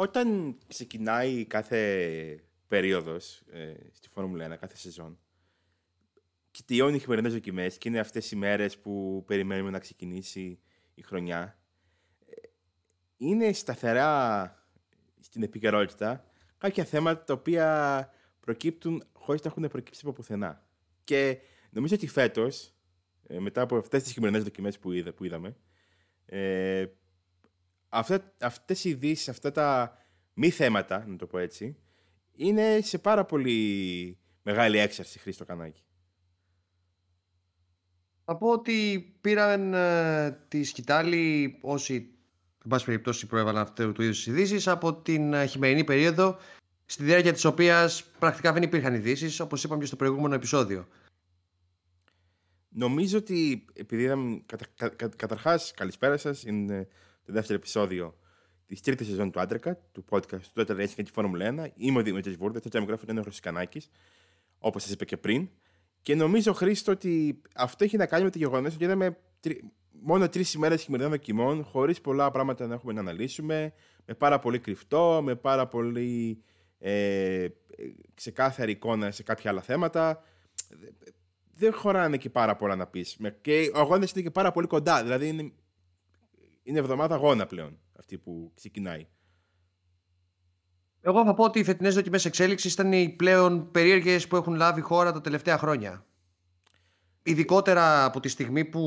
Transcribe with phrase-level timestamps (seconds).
[0.00, 5.18] Όταν ξεκινάει κάθε περίοδος ε, στη Φόρμουλα 1, κάθε σεζόν,
[6.50, 10.60] και τελειώνει οι χειμερινές δοκιμές και είναι αυτές οι μέρες που περιμένουμε να ξεκινήσει
[10.94, 11.58] η χρονιά,
[12.26, 12.48] ε,
[13.16, 14.54] είναι σταθερά
[15.20, 16.24] στην επικαιρότητα
[16.58, 20.66] κάποια θέματα τα οποία προκύπτουν χωρίς να έχουν προκύψει από πουθενά.
[21.04, 21.38] Και
[21.70, 22.74] νομίζω ότι φέτος,
[23.26, 25.56] ε, μετά από αυτές τις χειμερινές δοκιμές που, είδα, που είδαμε,
[26.26, 26.86] ε,
[27.90, 29.98] αυτά, αυτές οι ειδήσεις, αυτά τα
[30.34, 31.76] μη θέματα, να το πω έτσι,
[32.32, 35.82] είναι σε πάρα πολύ μεγάλη έξαρση Χρήστο Κανάκη.
[38.24, 41.94] Θα πω ότι πήραν ε, τη σκητάλη όσοι,
[42.62, 46.38] εν πάση περιπτώσει, προέβαλαν αυτού του είδους ειδήσεις από την ε, χειμερινή περίοδο,
[46.86, 50.88] στη διάρκεια της οποίας πρακτικά δεν υπήρχαν ειδήσεις, όπως είπαμε και στο προηγούμενο επεισόδιο.
[52.68, 54.42] Νομίζω ότι επειδή είδαμε.
[54.46, 56.42] Κατα, κα, Καταρχάς, καλησπέρα σας.
[56.42, 56.88] Είναι
[57.30, 58.18] το δεύτερο επεισόδιο
[58.66, 61.68] της τρίτης σεζόν του Άντρεκα, του podcast του Twitter Racing και τη Φόρμουλα 1.
[61.74, 63.90] Είμαι ο Δημήτρης Βούρδας, το μικρόφωνο είναι ο Κανάκης,
[64.58, 65.48] όπως σας είπα και πριν.
[66.02, 69.70] Και νομίζω, Χρήστο, ότι αυτό έχει να κάνει με το γεγονός ότι είδαμε τρι...
[69.90, 73.72] μόνο τρεις ημέρες χειμερινών δοκιμών, χωρίς πολλά πράγματα να έχουμε να αναλύσουμε,
[74.04, 76.42] με πάρα πολύ κρυφτό, με πάρα πολύ
[76.78, 77.46] ε,
[78.14, 80.22] ξεκάθαρη εικόνα σε κάποια άλλα θέματα.
[81.54, 83.16] Δεν χωράνε και πάρα πολλά να πεις.
[83.40, 85.02] Και ο αγώνας είναι και πάρα πολύ κοντά.
[85.02, 85.52] Δηλαδή είναι,
[86.62, 89.06] είναι εβδομάδα αγώνα πλέον αυτή που ξεκινάει.
[91.00, 94.80] Εγώ θα πω ότι οι φετινές δοκιμές εξέλιξης ήταν οι πλέον περίεργες που έχουν λάβει
[94.80, 96.04] η χώρα τα τελευταία χρόνια.
[97.22, 98.80] Ειδικότερα από τη στιγμή που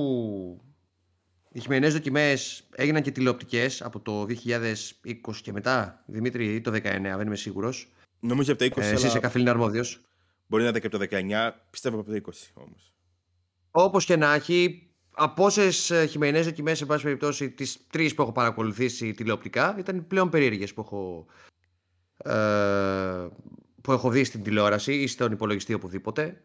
[1.50, 6.80] οι χειμερινές δοκιμές έγιναν και τηλεοπτικές από το 2020 και μετά, Δημήτρη, ή το 2019,
[7.18, 7.92] δεν είμαι σίγουρος.
[8.20, 8.82] Νομίζω από το 20.
[8.82, 10.02] Ε, εσύ είσαι καθήλυνα αρμόδιος.
[10.48, 12.94] Μπορεί να είναι και από το 19, πιστεύω από το 20 όμως.
[13.72, 18.32] Όπως και να έχει, από όσες χειμερινές δοκιμές, σε πάση περιπτώσει, τις τρεις που έχω
[18.32, 21.26] παρακολουθήσει τηλεοπτικά, ήταν οι πλέον περίεργες που έχω
[22.18, 23.28] ε,
[23.82, 26.42] που έχω δει στην τηλεόραση ή στον υπολογιστή οπουδήποτε.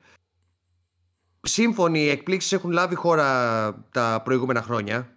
[1.41, 5.17] Σύμφωνοι εκπλήξεις έχουν λάβει χώρα τα προηγούμενα χρόνια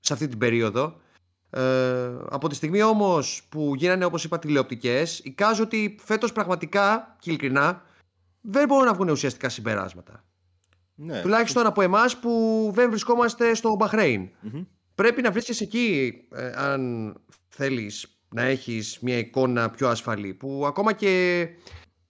[0.00, 1.00] σε αυτή την περίοδο.
[1.50, 7.30] Ε, από τη στιγμή όμως που γίνανε όπως είπα τηλεοπτικές εικάζω ότι φέτος πραγματικά και
[7.30, 7.82] ειλικρινά
[8.40, 10.24] δεν μπορούν να βγουν ουσιαστικά συμπεράσματα.
[11.04, 11.20] Ναι.
[11.20, 14.28] Τουλάχιστον από εμάς που δεν βρισκόμαστε στο μπαχρειν
[14.94, 17.14] Πρέπει να βρίσκεσαι εκεί ε, αν
[17.48, 21.40] θέλεις να έχεις μια εικόνα πιο ασφαλή που ακόμα και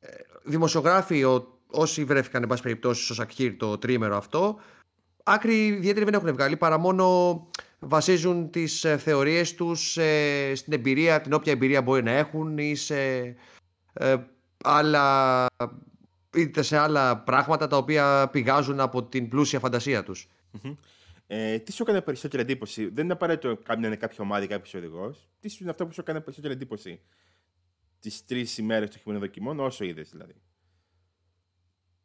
[0.01, 0.09] ε,
[0.45, 1.25] δημοσιογράφοι
[1.67, 4.59] όσοι βρέθηκαν εν πάση περιπτώσει στο Σακχύρ το τρίμερο αυτό
[5.23, 7.37] άκρη ιδιαίτερη δεν έχουν βγάλει παρά μόνο
[7.79, 12.75] βασίζουν τις ε, θεωρίες τους ε, στην εμπειρία, την όποια εμπειρία μπορεί να έχουν ή
[12.75, 12.95] σε,
[14.65, 15.47] άλλα,
[16.37, 20.29] είτε σε άλλα πράγματα τα οποία πηγάζουν από την πλούσια φαντασία τους.
[21.27, 24.75] Ε, τι σου έκανε περισσότερη εντύπωση, δεν είναι απαραίτητο να είναι κάποια ομάδα ή κάποιος
[24.75, 25.29] οδηγός.
[25.41, 27.01] Τι είναι αυτό που σου έκανε περισσότερη εντύπωση;
[28.01, 30.35] Τις τρεις ημέρες των χειμώνα δοκιμών, όσο είδες δηλαδή.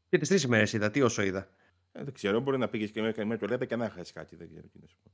[0.09, 1.49] Και τις τρεις ημέρες είδα, τι όσο είδα.
[1.91, 4.35] Ε, δεν ξέρω, μπορεί να πήγες και μια μια τουαλέτα και να χάσεις κάτι.
[4.35, 5.11] Δεν ξέρω τι να σου πω.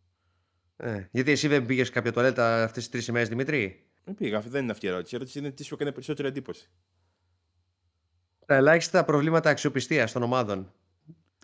[0.86, 4.64] Ε, γιατί εσύ δεν πήγες κάποια τουαλέτα αυτές τις τρεις ημέρες, Δημήτρη; Δεν πήγα, δεν
[4.64, 5.14] είναι αυτή η ερώτηση.
[5.14, 6.70] Η ερώτηση είναι τι σου έκανε περισσότερη εντύπωση;
[8.46, 10.72] Τα ελάχιστα προβλήματα αξιοπιστίας των ομάδων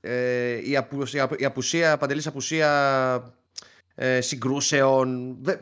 [0.02, 3.34] ε, η, απουσία, η απουσία, παντελής απουσία
[3.96, 5.38] ε, συγκρούσεων.
[5.42, 5.60] Δεν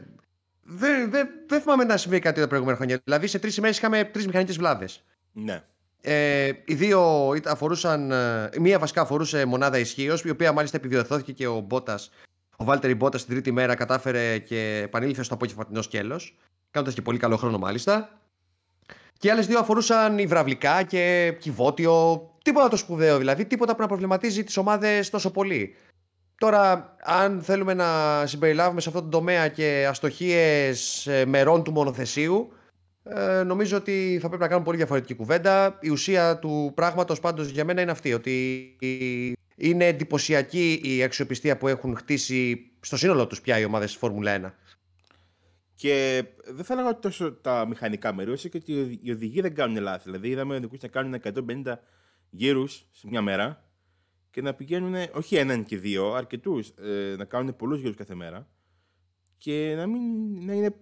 [0.68, 3.00] δε, δε, δε θυμάμαι να συμβεί κάτι τα προηγούμενα χρόνια.
[3.04, 5.04] Δηλαδή σε τρεις ημέρες είχαμε τρεις μηχανικέ βλάβες.
[5.32, 5.64] Ναι.
[6.02, 8.12] Ε, οι δύο αφορούσαν.
[8.12, 12.12] Ε, μία βασικά αφορούσε μονάδα ισχύως, η οποία μάλιστα επιβιωθώθηκε και ο Μπότας,
[12.56, 16.22] ο Βάλτερη Μπότας την τρίτη μέρα κατάφερε και επανήλθε στο απόγευμα την σκέλο.
[16.72, 18.22] Κάνοντας και πολύ καλό χρόνο μάλιστα.
[19.18, 22.22] Και οι άλλες δύο αφορούσαν υβραυλικά και κυβότιο.
[22.44, 25.76] Τίποτα το σπουδαίο δηλαδή, τίποτα που να προβληματίζει τις ομάδες τόσο πολύ.
[26.38, 27.86] Τώρα, αν θέλουμε να
[28.26, 32.52] συμπεριλάβουμε σε αυτό το τομέα και αστοχίες ε, μερών του μονοθεσίου,
[33.04, 35.78] ε, νομίζω ότι θα πρέπει να κάνουμε πολύ διαφορετική κουβέντα.
[35.82, 38.76] Η ουσία του πράγματος πάντως για μένα είναι αυτή, ότι
[39.56, 44.40] είναι εντυπωσιακή η αξιοπιστία που έχουν χτίσει στο σύνολο τους πια οι ομάδες τη Φόρμουλα
[44.46, 44.52] 1.
[45.78, 49.82] Και δεν θα έλεγα τόσο τα μηχανικά μέρη, όσο και ότι οι οδηγοί δεν κάνουν
[49.82, 50.04] λάθη.
[50.04, 51.76] Δηλαδή, είδαμε οδηγούς να κάνουν 150
[52.30, 53.64] γύρους σε μια μέρα
[54.30, 58.48] και να πηγαίνουν όχι έναν και δύο, αρκετούς, ε, να κάνουν πολλούς γύρους κάθε μέρα
[59.38, 60.02] και να, μην,
[60.46, 60.76] να είναι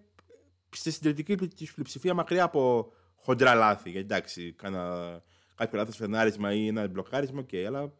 [0.69, 3.89] στη συντηρητική της πλειοψηφία μακριά από χοντρά λάθη.
[3.89, 5.23] Γιατί εντάξει, κάνα
[5.55, 7.93] κάποιο λάθος φρενάρισμα ή ένα μπλοκάρισμα, okay, αλλά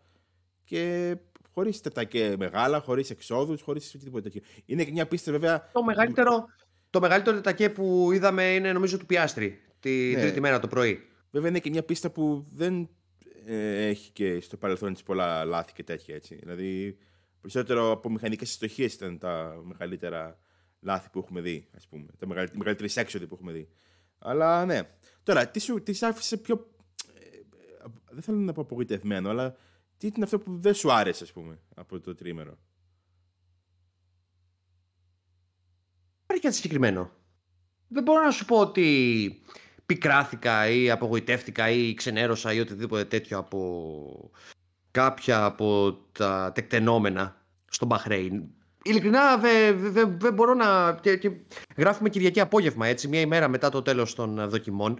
[0.63, 1.15] και
[1.51, 4.42] χωρίς τετακέ μεγάλα, χωρίς εξόδους, χωρίς τίποτα τέτοιο.
[4.65, 5.69] Είναι και μια πίστη βέβαια.
[5.74, 6.45] Το μεγαλύτερο,
[6.95, 10.21] το μεγαλύτερο τετακέ που είδαμε είναι νομίζω του Πιάστρη τη ναι.
[10.21, 11.07] τρίτη μέρα το πρωί.
[11.31, 12.89] Βέβαια είναι και μια πίστα που δεν
[13.45, 16.36] ε, έχει και στο παρελθόν τη πολλά λάθη και τέτοια έτσι.
[16.36, 16.97] Δηλαδή
[17.42, 20.39] περισσότερο από μηχανικές συστοχίες ήταν τα μεγαλύτερα
[20.80, 22.06] λάθη που έχουμε δει, ας πούμε.
[22.19, 23.69] Τα μεγαλύτερη, μεγαλύτερη έξοδη που έχουμε δει.
[24.19, 24.80] Αλλά ναι.
[25.24, 26.69] Τώρα, τι σου τι άφησε πιο.
[27.13, 27.38] Ε,
[28.12, 29.56] δεν θέλω να πω απογοητευμένο, αλλά
[29.97, 32.57] τι ήταν αυτό που δεν σου άρεσε, ας πούμε, από το τρίμερο;
[36.35, 37.11] Υπάρχει κάτι συγκεκριμένο.
[37.87, 39.41] Δεν μπορώ να σου πω ότι
[39.85, 44.31] πικράθηκα ή απογοητεύτηκα ή ξενέρωσα ή οτιδήποτε τέτοιο από
[44.91, 48.43] κάποια από τα τεκτενόμενα στο Μπαχρέιν.
[48.83, 50.99] Ειλικρινά δεν δε, μπορώ να...
[51.01, 51.31] Και, και
[51.77, 54.99] γράφουμε Κυριακή απόγευμα, έτσι, μία ημέρα μετά το τέλος των δοκιμών.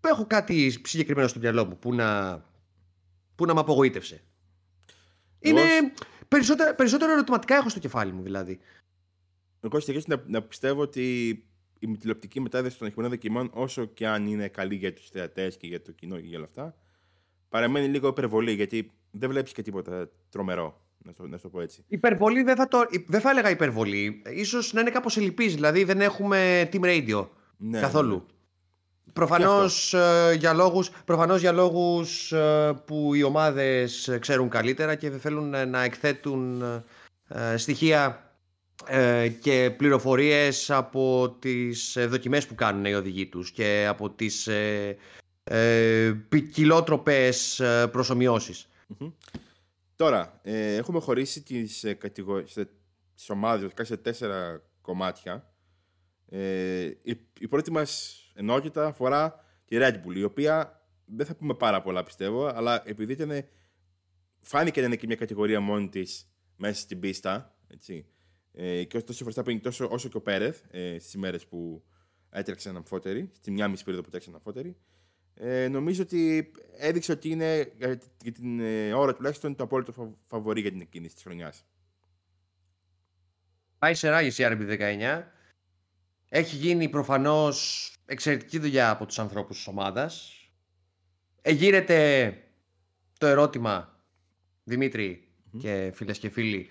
[0.00, 2.40] Έχω κάτι συγκεκριμένο στο μυαλό μου που να,
[3.34, 4.22] που να με απογοήτευσε.
[5.38, 5.62] Είναι
[6.28, 8.60] περισσότερο, περισσότερο ερωτηματικά έχω στο κεφάλι μου δηλαδή.
[9.60, 11.28] Εγώ συνεχίζω να, να πιστεύω ότι
[11.78, 15.66] η τηλεοπτική μετάδοση των εχμενών δοκιμών, όσο και αν είναι καλή για τους θεατές και
[15.66, 16.74] για το κοινό και για όλα αυτά,
[17.48, 20.82] παραμένει λίγο υπερβολή γιατί δεν βλέπεις και τίποτα τρομερό.
[21.04, 21.84] Να το, να το πω έτσι.
[21.88, 24.22] Υπερβολή δεν θα, το, δεν θα έλεγα υπερβολή.
[24.34, 27.26] Ίσως να είναι κάπως ελλειπής, δηλαδή δεν έχουμε team radio
[27.56, 28.14] ναι, καθόλου.
[28.14, 29.12] Ναι.
[29.12, 35.68] Προφανώς, ε, για λόγους, προφανώς για λόγους ε, που οι ομάδες ξέρουν καλύτερα και θέλουν
[35.68, 36.62] να εκθέτουν
[37.28, 38.27] ε, στοιχεία
[39.40, 44.46] και πληροφορίες από τις δοκιμές που κάνουν οι οδηγοί τους και από τις
[45.44, 48.68] ε, ποικιλότροπες προσωμιώσεις.
[49.98, 52.58] Τώρα, ε, έχουμε χωρίσει τις, ε, κατηγορίες,
[53.14, 55.52] τις ομάδες σε τέσσερα κομμάτια.
[56.28, 61.54] Ε, η, η, πρώτη μας ενότητα αφορά τη Red Bull, η οποία δεν θα πούμε
[61.54, 63.44] πάρα πολλά πιστεύω, αλλά επειδή ήταν,
[64.40, 68.06] φάνηκε να είναι και μια κατηγορία μόνη της μέσα στην πίστα, έτσι,
[68.60, 71.84] ε, και τόσο ο Verstappen τόσο όσο και ο Πέρεθ ε, στις ημέρες που
[72.30, 74.76] έτρεξαν αμφότεροι, στη μια μισή περίοδο που έτρεξαν αμφότεροι,
[75.34, 77.72] ε, νομίζω ότι έδειξε ότι είναι
[78.22, 81.64] για την ε, ώρα τουλάχιστον το απόλυτο φαβορή για την εκκίνηση της χρονιάς.
[83.78, 85.22] Πάει σε ράγιση η RB19.
[86.28, 90.32] Έχει γίνει προφανώς εξαιρετική δουλειά από τους ανθρώπους της ομάδας.
[91.42, 92.32] Εγείρεται
[93.18, 94.02] το ερώτημα,
[95.58, 96.70] και φίλες και φίλοι,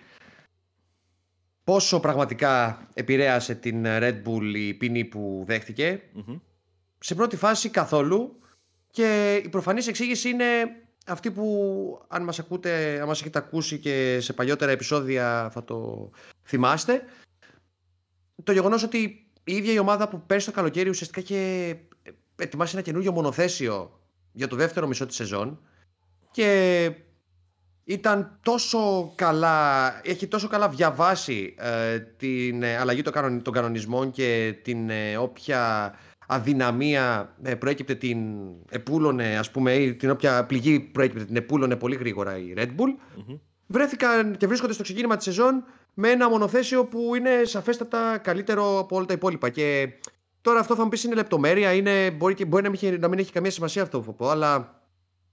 [1.68, 6.02] πόσο πραγματικά επηρέασε την Red Bull η ποινή που δεχτηκε
[7.00, 8.40] Σε πρώτη φάση καθόλου.
[8.92, 10.46] Και η προφανής εξήγηση είναι
[11.08, 16.10] αυτή που αν μας, ακούτε, αν μας έχετε ακούσει και σε παλιότερα επεισόδια θα το
[16.44, 17.04] θυμάστε.
[18.44, 18.98] Το γεγονός ότι
[19.44, 21.80] η ίδια η ομάδα που πέρσι το καλοκαίρι ουσιαστικά είχε
[22.36, 24.00] ετοιμάσει ένα καινούργιο μονοθέσιο
[24.32, 25.60] για το δεύτερο μισό της σεζόν
[26.32, 26.92] και
[27.90, 33.02] ήταν τόσο καλά, έχει τόσο καλά διαβάσει ε, την αλλαγή
[33.42, 35.94] των κανονισμών και την ε, όποια
[36.28, 38.20] αδυναμία ε, προέκυπτε την
[38.70, 42.96] επούλωνε, ας πούμε, ή την όποια πληγή προέκυπτε την επούλωνε πολύ γρήγορα η Red Bull.
[43.68, 45.64] Βρέθηκαν και βρίσκονται στο ξεκίνημα της σεζόν
[45.94, 49.50] με ένα μονοθέσιο που είναι σαφέστατα καλύτερο από όλα τα υπόλοιπα.
[49.50, 49.90] Και
[50.42, 53.32] τώρα αυτό θα μου πεις είναι λεπτομέρεια, είναι, μπορεί, μπορεί να, μην, να μην έχει
[53.32, 54.77] καμία σημασία αυτό που θα πω, αλλά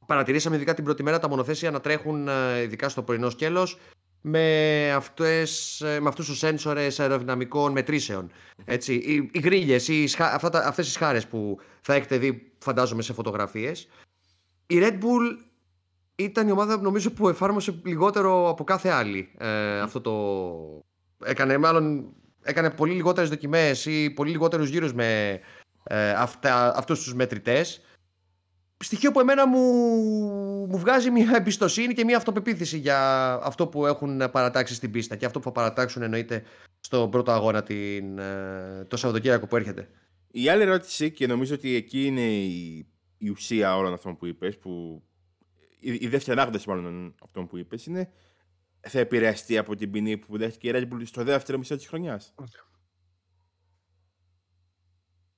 [0.07, 3.79] παρατηρήσαμε ειδικά την πρώτη μέρα τα μονοθέσια να τρέχουν ε, ειδικά στο πρωινό σκέλος
[4.21, 8.31] με, αυτές, με αυτούς τους σένσορες αεροδυναμικών μετρήσεων.
[8.65, 13.03] Έτσι, οι, οι γκρίλες, οι, αυτά τα, αυτές τις χάρες που θα έχετε δει φαντάζομαι
[13.03, 13.89] σε φωτογραφίες.
[14.67, 15.39] Η Red Bull
[16.15, 21.29] ήταν η ομάδα νομίζω που εφάρμοσε λιγότερο από κάθε άλλη ε, αυτό το...
[21.29, 25.41] Έκανε μάλλον έκανε πολύ λιγότερες δοκιμές ή πολύ λιγότερους γύρους με
[25.83, 27.81] ε, αυτά, αυτούς τους μετρητές
[28.77, 29.61] στοιχείο που εμένα μου,
[30.69, 35.27] μου βγάζει μια εμπιστοσύνη και μια αυτοπεποίθηση για αυτό που έχουν παρατάξει στην πίστα και
[35.27, 36.43] αυτό που θα παρατάξουν εννοείται
[36.81, 39.89] στον πρώτο αγώνα την, ε, το Σαββατοκύριακο που έρχεται.
[40.31, 42.87] Η άλλη ερώτηση και νομίζω ότι εκεί είναι η,
[43.19, 45.03] η ουσία όλων αυτών που είπες, που
[45.79, 48.13] η, η δεύτερη ανάγνωση μάλλον αυτών που είπες είναι
[48.81, 52.35] θα επηρεαστεί από την ποινή που δέχτηκε η Red Bull στο δεύτερο μισό της χρονιάς.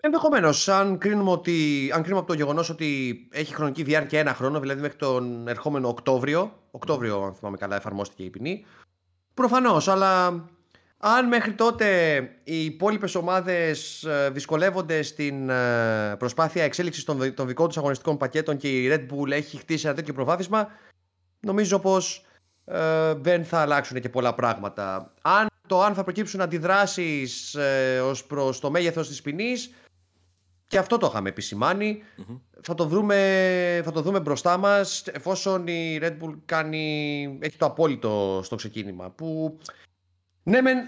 [0.06, 4.60] Ενδεχομένως, αν κρίνουμε, ότι, αν κρίνουμε από το γεγονός ότι έχει χρονική διάρκεια ένα χρόνο,
[4.60, 6.52] δηλαδή μέχρι τον ερχόμενο Οκτώβριο.
[6.70, 8.64] Οκτώβριο, αν θυμάμαι καλά, εφαρμόστηκε η ποινή.
[9.34, 10.26] Προφανώς, αλλά
[10.98, 17.66] αν μέχρι τότε οι υπόλοιπες ομάδες ε, δυσκολεύονται στην ε, προσπάθεια εξέλιξης των, των δικών
[17.66, 20.68] τους αγωνιστικών πακέτων και η Red Bull έχει χτίσει ένα τέτοιο προβάδισμα,
[21.40, 22.25] νομίζω πως
[22.64, 25.12] ε, δεν θα αλλάξουν και πολλά πράγματα.
[25.22, 29.70] Αν το αν θα προκύψουν αντιδράσεις ε, ως προς το μέγεθος της ποινής,
[30.66, 31.32] και αυτό το είχαμε
[32.61, 37.66] Θα, το βρούμε, θα το δούμε μπροστά μας εφόσον η Red Bull κάνει, έχει το
[37.66, 39.11] απόλυτο στο ξεκίνημα.
[39.11, 39.58] Που
[40.42, 40.78] ναι, μεν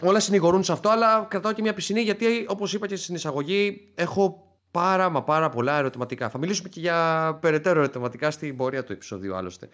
[0.00, 3.92] όλα συνηγορούν σε αυτό, αλλά κρατάω και μια πισινή γιατί όπως είπα και στην εισαγωγή,
[3.94, 6.28] έχω πάρα μα πάρα πολλά ερωτηματικά.
[6.28, 9.68] Θα μιλήσουμε και για περαιτέρω ερωτηματικά στην πορεία του επεισοδίου άλλωστε.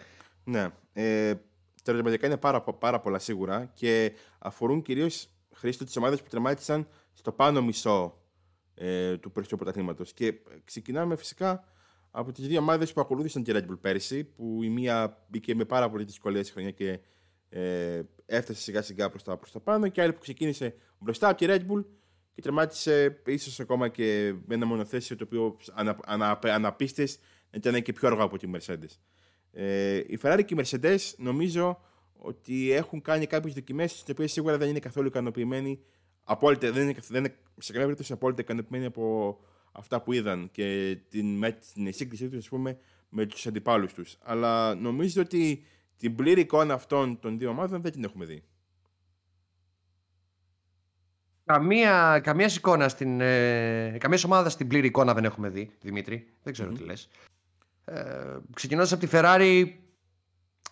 [0.44, 0.68] Ναι.
[0.92, 1.34] Ε,
[1.82, 6.86] τα ερωτηματικά είναι πάρα, πάρα πολλά σίγουρα και αφορούν κυρίως Χρήστο, τι ομάδε που τερμάτισαν
[7.12, 8.18] στο πάνω μισό
[8.74, 10.12] ε, του περισσότερου πρωταθλήματος.
[10.12, 11.64] Και ξεκινάμε φυσικά
[12.10, 15.64] από τις δύο ομάδες που ακολούθησαν τη Red Bull πέρσι, που η μία μπήκε με
[15.64, 16.98] πάρα πολύ δυσκολίε χρονιά και
[17.48, 21.38] ε, έφτασε σιγά σιγά προς τα, προς τα πάνω, και άλλη που ξεκίνησε μπροστά από
[21.38, 21.84] τη Red Bull
[22.34, 27.18] και τερμάτισε ίσως ακόμα και με ένα μονοθέσιο το οποίο ανα, ανα, αναπίστες
[27.50, 28.98] ήταν και πιο αργά από τη Mercedes.
[29.52, 31.80] Ε, η Ferrari και η Mercedes νομίζω
[32.16, 35.80] ότι έχουν κάνει κάποιες δοκιμές, τις οποίες σίγουρα δεν είναι καθόλου ικανοποιημένοι.
[36.24, 39.38] Απόλυτα, δεν είναι, δεν είναι σε καμία περίπτωση απόλυτα ικανοποιημένοι από
[39.72, 41.40] αυτά που είδαν και την,
[41.74, 42.78] την σύγκρισή τους, πούμε,
[43.08, 44.16] με τους αντιπάλους τους.
[44.22, 45.64] Αλλά νομίζω ότι
[45.96, 48.42] την πλήρη εικόνα αυτών των δύο ομάδων δεν την έχουμε δει.
[51.44, 53.20] Καμία, καμίας εικόνας στην.
[53.20, 56.26] Ε, καμίας ομάδας στην πλήρη εικόνα δεν έχουμε δει, Δημήτρη.
[56.42, 57.08] Δεν ξέρω τι λες.
[57.84, 59.66] Ε, Ξεκινώντας από τη Ferrari,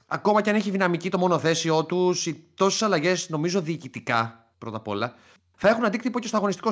[0.06, 4.88] ακόμα και αν έχει δυναμική το μονοθέσιό τους, οι τόσες αλλαγές, νομίζω διοικητικά πρώτα απ'
[4.88, 5.14] όλα,
[5.62, 6.70] θα έχουν αντίκτυπο και στο αγωνιστικό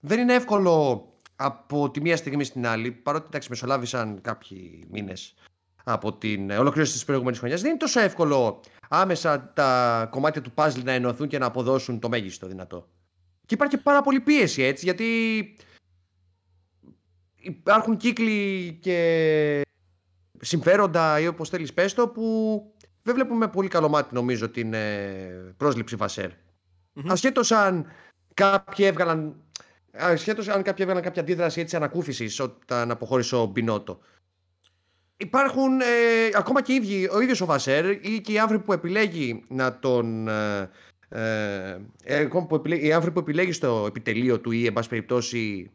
[0.00, 1.04] Δεν είναι εύκολο
[1.36, 5.34] από τη μία στιγμή στην άλλη, παρότι εντάξει, μεσολάβησαν κάποιοι μήνες
[5.84, 7.60] από την ολοκλήρωση της προηγούμενης χρονιάς.
[7.60, 12.08] Δεν είναι τόσο εύκολο άμεσα τα κομμάτια του puzzle να ενωθούν και να αποδώσουν το
[12.08, 12.88] μέγιστο δυνατό.
[13.46, 15.06] Και υπάρχει και πάρα πολύ πίεση έτσι, γιατί
[17.36, 19.62] υπάρχουν κύκλοι και
[20.40, 22.62] συμφέροντα ή όπως θέλεις πες το που
[23.02, 26.30] δεν βλέπουμε πολύ καλό μάτι νομίζω την ε, πρόσληψη Βασέρ.
[26.98, 27.08] Mm-hmm.
[27.08, 27.86] Ασχέτως αν
[28.34, 29.36] κάποιοι έβγαλαν
[29.92, 33.98] Ασχέτως αν κάποιοι έβγαλαν κάποια αντίδραση έτσι ανακούφισης όταν αποχώρησε ο Μπινότο.
[35.16, 35.84] Υπάρχουν ε,
[36.34, 39.78] ακόμα και οι ίδιοι, ο ίδιος ο Βασέρ ή και οι άνθρωποι που επιλέγει να
[39.78, 40.28] τον...
[40.28, 40.70] Ε,
[41.08, 45.70] ε, ε που επιλέγει, οι άνθρωποι που επιλέγει στο επιτελείο του ή εν πάση περιπτώσει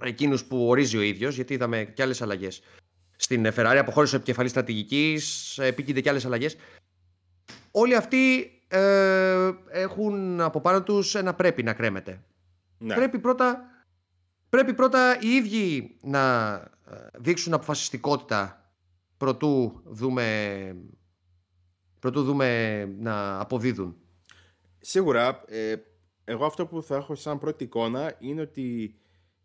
[0.00, 2.62] εκείνους που ορίζει ο ίδιος, γιατί είδαμε και άλλες αλλαγές.
[3.16, 6.56] Στην Ferrari αποχώρησε ο επικεφαλής στρατηγικής, επίκυνται και άλλες αλλαγές.
[7.70, 12.22] Όλοι αυτοί ε, έχουν από πάνω τους ένα πρέπει να κρέμεται.
[12.78, 12.94] Ναι.
[12.94, 13.64] Πρέπει, πρώτα,
[14.48, 16.54] πρέπει πρώτα οι ίδιοι να
[17.18, 18.72] δείξουν αποφασιστικότητα
[19.16, 20.76] προτού δούμε,
[21.98, 23.96] προτού δούμε να αποδίδουν.
[24.80, 25.74] Σίγουρα, ε,
[26.24, 28.98] εγώ αυτό που θα έχω σαν πρώτη εικόνα είναι ότι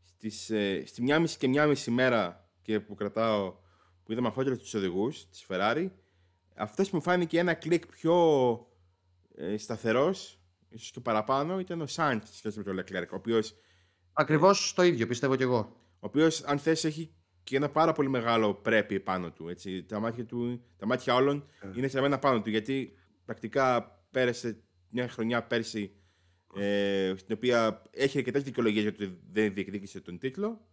[0.04, 3.56] στις, ε, στη μια μισή και μια μισή μέρα και που κρατάω
[4.04, 5.90] που είδαμε αφότερα τους οδηγούς της Ferrari
[6.56, 8.67] αυτός που μου φάνηκε ένα κλικ πιο
[9.38, 13.56] ε, σταθερός ίσως και παραπάνω ήταν ο Σάντς σχέση με τον Leclerc ο οποίος
[14.14, 18.10] Ακριβώς το ίδιο πιστεύω κι εγώ ο οποίος αν θες έχει και ένα πάρα πολύ
[18.10, 19.50] μεγάλο πρέπει πάνω του.
[19.50, 19.84] Έτσι.
[19.84, 21.78] Τα, μάτια του τα μάτια όλων yeah.
[21.78, 22.94] είναι στραμμένα πάνω του γιατί
[23.26, 25.96] πρακτικά πέρασε μια χρονιά πέρσι
[26.56, 30.68] ε, στην οποία έχει αρκετές δικαιολογίες για το ότι δεν διεκδίκησε τον τίτλο.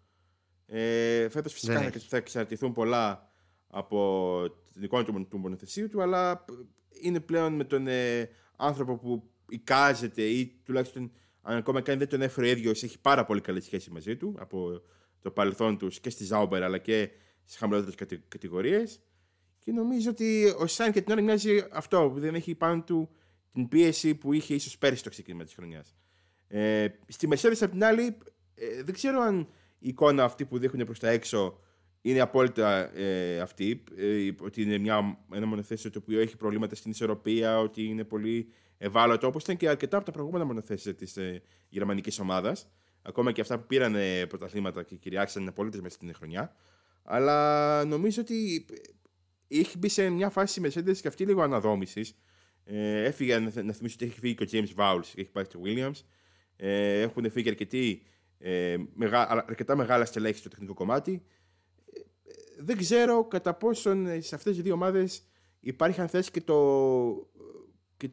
[0.67, 1.91] Ε, Φέτος φυσικά ναι.
[1.91, 3.33] θα εξαρτηθούν πολλά
[3.67, 4.43] από
[4.73, 6.45] την εικόνα του, του μονοθεσίου του, αλλά
[7.03, 12.09] είναι πλέον με τον ε, άνθρωπο που εικάζεται ή τουλάχιστον αν ακόμα και αν δεν
[12.09, 14.83] τον έφερε ο ίδιος, έχει πάρα πολύ καλή σχέση μαζί του από
[15.21, 17.11] το παρελθόν τους και στη Ζάουμπερ αλλά και
[17.45, 17.95] στις χαμηλότερες
[18.29, 19.01] κατηγορίες.
[19.59, 23.09] Και νομίζω ότι ο Σάιν και την ώρα μοιάζει αυτό, που δεν έχει πάνω του
[23.53, 25.95] την πίεση που είχε ίσως πέρυσι το ξεκίνημα της χρονιάς.
[26.49, 28.19] Ε, στη Mercedes απ' την άλλη,
[28.55, 31.61] ε, δεν ξέρω αν η εικόνα αυτή που δείχνουν προς τα έξω
[32.07, 33.85] είναι απόλυτα ε, αυτή.
[33.97, 38.49] Ε, ότι είναι μια, ένα μονοθέσιο το οποίο έχει προβλήματα στην ισορροπία, ότι είναι πολύ
[38.79, 42.69] ευάλωτο, όπως ήταν και αρκετά από τα προηγούμενα μονοθέσια της ε, γερμανικής ομάδας.
[43.03, 43.95] Ακόμα και αυτά που πήραν
[44.29, 46.57] πρωταθλήματα και κυριάρχησαν απολύτω μέσα στην χρονιά.
[47.03, 48.67] Αλλά νομίζω ότι
[49.49, 52.15] έχει μπει σε μια φάση η Mercedes και αυτή λίγο αναδόμησης.
[52.65, 55.45] Ε, έφυγε, να, να θυμίσω ότι έχει φύγει και ο James Vowles και έχει πάει
[55.45, 56.05] στο Williams.
[56.57, 58.03] Ε, έχουν φύγει αρκετοί,
[58.39, 61.23] ε, μεγά, αρκετά μεγάλα στελέχη στο τεχνικό κομμάτι.
[62.59, 65.23] Ε, δεν ξέρω κατά πόσον σε αυτές τις δύο ομάδες
[65.61, 66.57] υπάρχει αν θες και το
[67.97, 68.07] και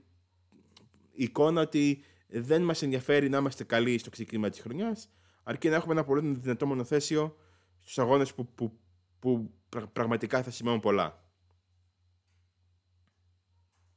[1.12, 5.10] η εικόνα ότι δεν μας ενδιαφέρει να είμαστε καλοί στο ξεκίνημα της χρονιάς
[5.44, 7.36] αρκεί να έχουμε ένα πολύ δυνατό μονοθέσιο
[7.80, 8.80] στους αγώνες που, που,
[9.20, 9.54] που
[9.94, 11.26] πραγματικά θα σημαίνουν πολλά.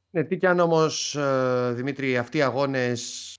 [0.09, 3.33] Ναι, τι κι αν όμως, ε, Δημήτρη, αυτοί οι αγώνες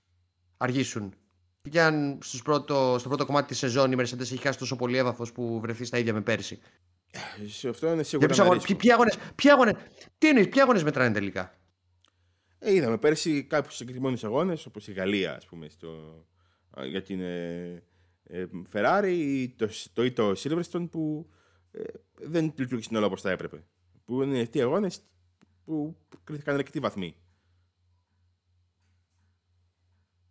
[0.57, 1.13] αργήσουν;
[1.61, 4.75] Τι κι αν στους πρώτο, στο πρώτο κομμάτι της σεζόν η Mercedes έχει χάσει τόσο
[4.75, 6.59] πολύ έδαφος που βρεθεί στα ίδια με πέρσι;
[7.47, 9.73] Σε αυτό είναι σίγουρα ένα αγώνες, ποιοι, αγώνες, ποιοι αγώνες,
[10.17, 11.57] τι είναι, ποιοι αγώνες μετράνε τελικά;
[12.59, 16.25] Ε, είδαμε πέρσι κάποιους συγκεκριμένους αγώνες, όπως η Γαλλία, ας πούμε, στο,
[16.85, 17.83] για την ε,
[18.23, 21.29] ε, Ferrari ή το, το, ή το Silverstone που
[21.71, 21.83] ε,
[22.13, 23.63] δεν λειτουργήσαν όλα όπως θα έπρεπε.
[24.05, 25.01] Που είναι αυτοί οι αγώνες
[25.65, 27.15] που κρίθηκαν αρκετοί βαθμοί.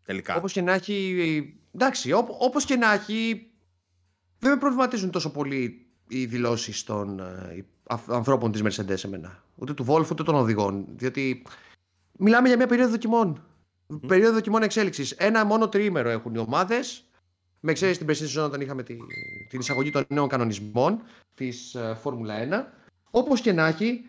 [0.04, 0.36] Τελικά.
[0.36, 1.60] Όπως και να έχει...
[1.74, 3.50] Εντάξει, ό, όπως και να έχει...
[4.38, 7.64] Δεν με προβληματίζουν τόσο πολύ οι δηλώσεις των ε,
[8.08, 9.42] ανθρώπων της Mercedes εμένα.
[9.54, 10.84] Ούτε του Wolf ούτε των οδηγών.
[10.96, 11.42] Διότι
[12.18, 13.42] Μιλάμε για μια περίοδο δοκιμών.
[13.88, 14.00] Mm.
[14.06, 15.10] Περίοδο δοκιμών εξέλιξης.
[15.10, 17.04] Ένα μόνο τριήμερο έχουν οι ομάδες.
[17.60, 18.96] Με εξαίρεση την περσινή σεζόν όταν είχαμε τη,
[19.48, 21.02] την εισαγωγή των νέων κανονισμών
[21.34, 22.64] της uh, Φόρμουλα 1.
[23.10, 24.04] Όπως και να έχει,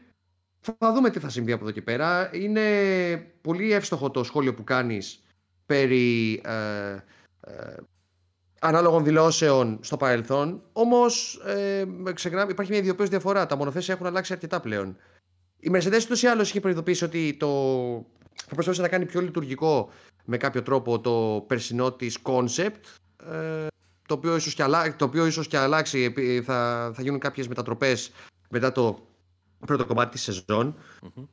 [0.60, 2.30] θα δούμε τι θα συμβεί από εδώ και πέρα.
[2.34, 2.62] Είναι
[3.42, 5.24] πολύ εύστοχο το σχόλιο που κάνεις
[5.66, 6.92] περί ε,
[7.42, 7.76] ε,
[8.62, 10.62] ανάλογων δηλώσεων στο παρελθόν.
[10.74, 11.86] Όμως ε,
[12.50, 13.46] υπάρχει μια ιδιοποιώ διαφορά.
[13.46, 14.98] Τα μονοθέσια έχουν αλλάξει αρκετά πλέον.
[15.60, 17.48] Η Mercedes ούτως ή άλλως είχε προειδοποιήσει ότι το...
[18.36, 19.90] θα προσπαθήσει να κάνει πιο λειτουργικό
[20.26, 22.82] με κάποιο τρόπο το περσινό της concept.
[23.32, 23.68] Ε,
[24.08, 26.14] το οποίο ίσως και, αλλάξει, το οποίο ίσως και αλλάξει,
[26.46, 28.12] θα, θα γίνουν κάποιες μετατροπές
[28.50, 29.08] μετά το
[29.66, 30.76] πρώτο κομμάτι της σεζόν.
[31.04, 31.24] Mm-hmm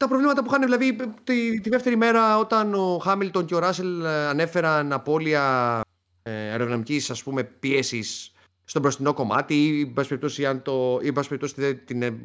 [0.00, 4.04] τα προβλήματα που είχαν δηλαδή τη, τη δεύτερη μέρα όταν ο Χάμιλτον και ο Ράσελ
[4.04, 5.80] ε, ανέφεραν απώλεια
[6.22, 8.32] ε, αεροδυναμικής ας πούμε πίεσης
[8.64, 12.18] στο μπροστινό κομμάτι ή εν πάση περιπτώσει, αν το, ή, περιπτώσει την, ε,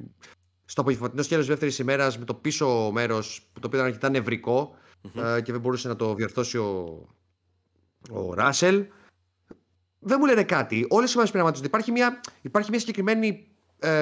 [0.65, 4.75] στο απογευματινό σκέλος δεύτερης ημέρας με το πίσω μέρος που το οποίο ήταν αρκετά νευρικό
[5.03, 5.41] mm-hmm.
[5.43, 7.01] και δεν μπορούσε να το διορθώσει ο,
[8.11, 8.85] ο Ράσελ.
[9.99, 10.85] Δεν μου λένε κάτι.
[10.89, 11.67] Όλες οι ομάδες πειραματίζονται.
[11.67, 13.54] Υπάρχει μια, υπάρχει μια συγκεκριμένη ε,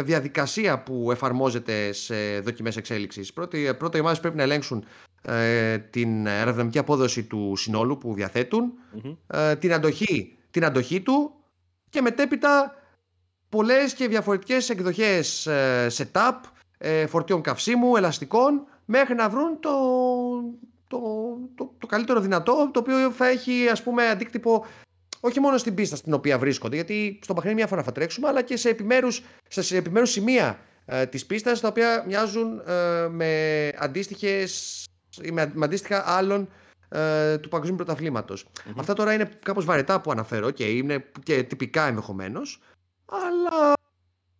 [0.04, 3.34] διαδικασία που εφαρμόζεται σε δοκιμές εξέλιξης.
[3.34, 4.86] Πρώτα, πρώτα οι ομάδες πρέπει να ελέγξουν
[5.22, 8.74] ε, την αεροδυναμική απόδοση του συνόλου που διαθετουν
[9.28, 11.34] ε, την, αντοχή, την αντοχή του
[11.90, 12.76] και μετέπειτα
[13.50, 16.40] πολλές και διαφορετικές εκδοχές ε, setup,
[16.78, 19.72] ε, φορτίων καυσίμου, ελαστικών μέχρι να βρουν το,
[20.88, 21.00] το,
[21.56, 24.66] το, το καλύτερο δυνατό το οποίο θα έχει ας πούμε αντίκτυπο
[25.26, 28.42] όχι μόνο στην πίστα στην οποία βρίσκονται, γιατί στο παιχνίδι μια φορά θα τρέξουμε, αλλά
[28.42, 34.84] και σε επιμέρους, σε επιμέρους σημεία ε, της πίστας, τα οποία μοιάζουν ε, με, αντίστοιχες,
[35.32, 36.50] με, με αντίστοιχα άλλων
[36.90, 37.86] ε, του παγκοσμίου
[38.78, 42.62] Αυτά τώρα είναι κάπως βαρετά που αναφέρω και είναι και τυπικά ενδεχομένως,
[43.06, 43.74] αλλά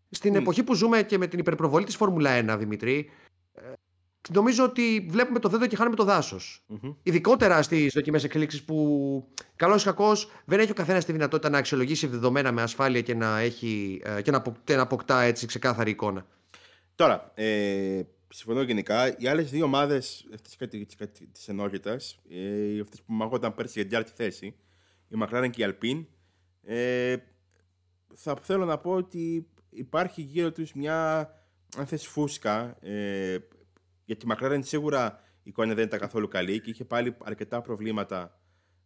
[0.10, 3.10] στην εποχή που ζούμε και με την υπερπροβολή της Φόρμουλα 1, Δημητρή,
[4.30, 6.66] νομίζω ότι βλέπουμε το δέντρο και χάνουμε το δάσος.
[6.70, 6.96] Mm-hmm.
[7.04, 10.12] Ειδικότερα στις δοκιμές εξελίξει που καλό ή κακό
[10.46, 14.22] δεν έχει ο καθένας τη δυνατότητα να αξιολογήσει δεδομένα με ασφάλεια και να, έχει, ε,
[14.22, 16.26] και να, αποκτά έτσι ξεκάθαρη εικόνα.
[16.96, 19.18] Τώρα, ε, συμφωνώ γενικά.
[19.18, 20.28] Οι άλλες δύο ομάδες
[21.32, 24.56] της ενότητας, ε, αυτές που μαγόταν πέρσι για την άλλη θέση,
[25.08, 26.06] η McLaren και η Alpine,
[26.64, 27.16] ε,
[28.16, 31.30] θα θέλω να πω ότι υπάρχει γύρω τους μια
[31.78, 33.38] αν θες φούσκα ε,
[34.06, 38.40] γιατί η McLaren σίγουρα η εικόνα δεν ήταν καθόλου καλή και είχε πάλι αρκετά προβλήματα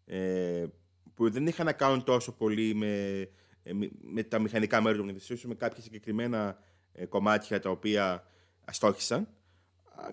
[0.05, 0.65] ε,
[1.13, 3.19] που δεν είχαν να κάνουν τόσο πολύ με,
[3.63, 6.57] ε, με τα μηχανικά μέρη του μονοθεσίου, με κάποια συγκεκριμένα
[6.91, 8.27] ε, κομμάτια τα οποία
[8.65, 9.27] αστόχησαν.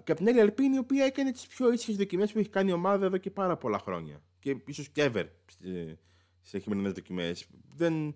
[0.04, 2.70] Και από την άλλη, Αλπίνη, η οποία έκανε τις πιο ήσυχες δοκιμές που έχει κάνει
[2.70, 4.22] η ομάδα εδώ και πάρα πολλά χρόνια.
[4.38, 5.24] Και ίσως και ever
[6.40, 7.46] στι χειμερινές δοκιμές.
[7.74, 8.14] Δεν,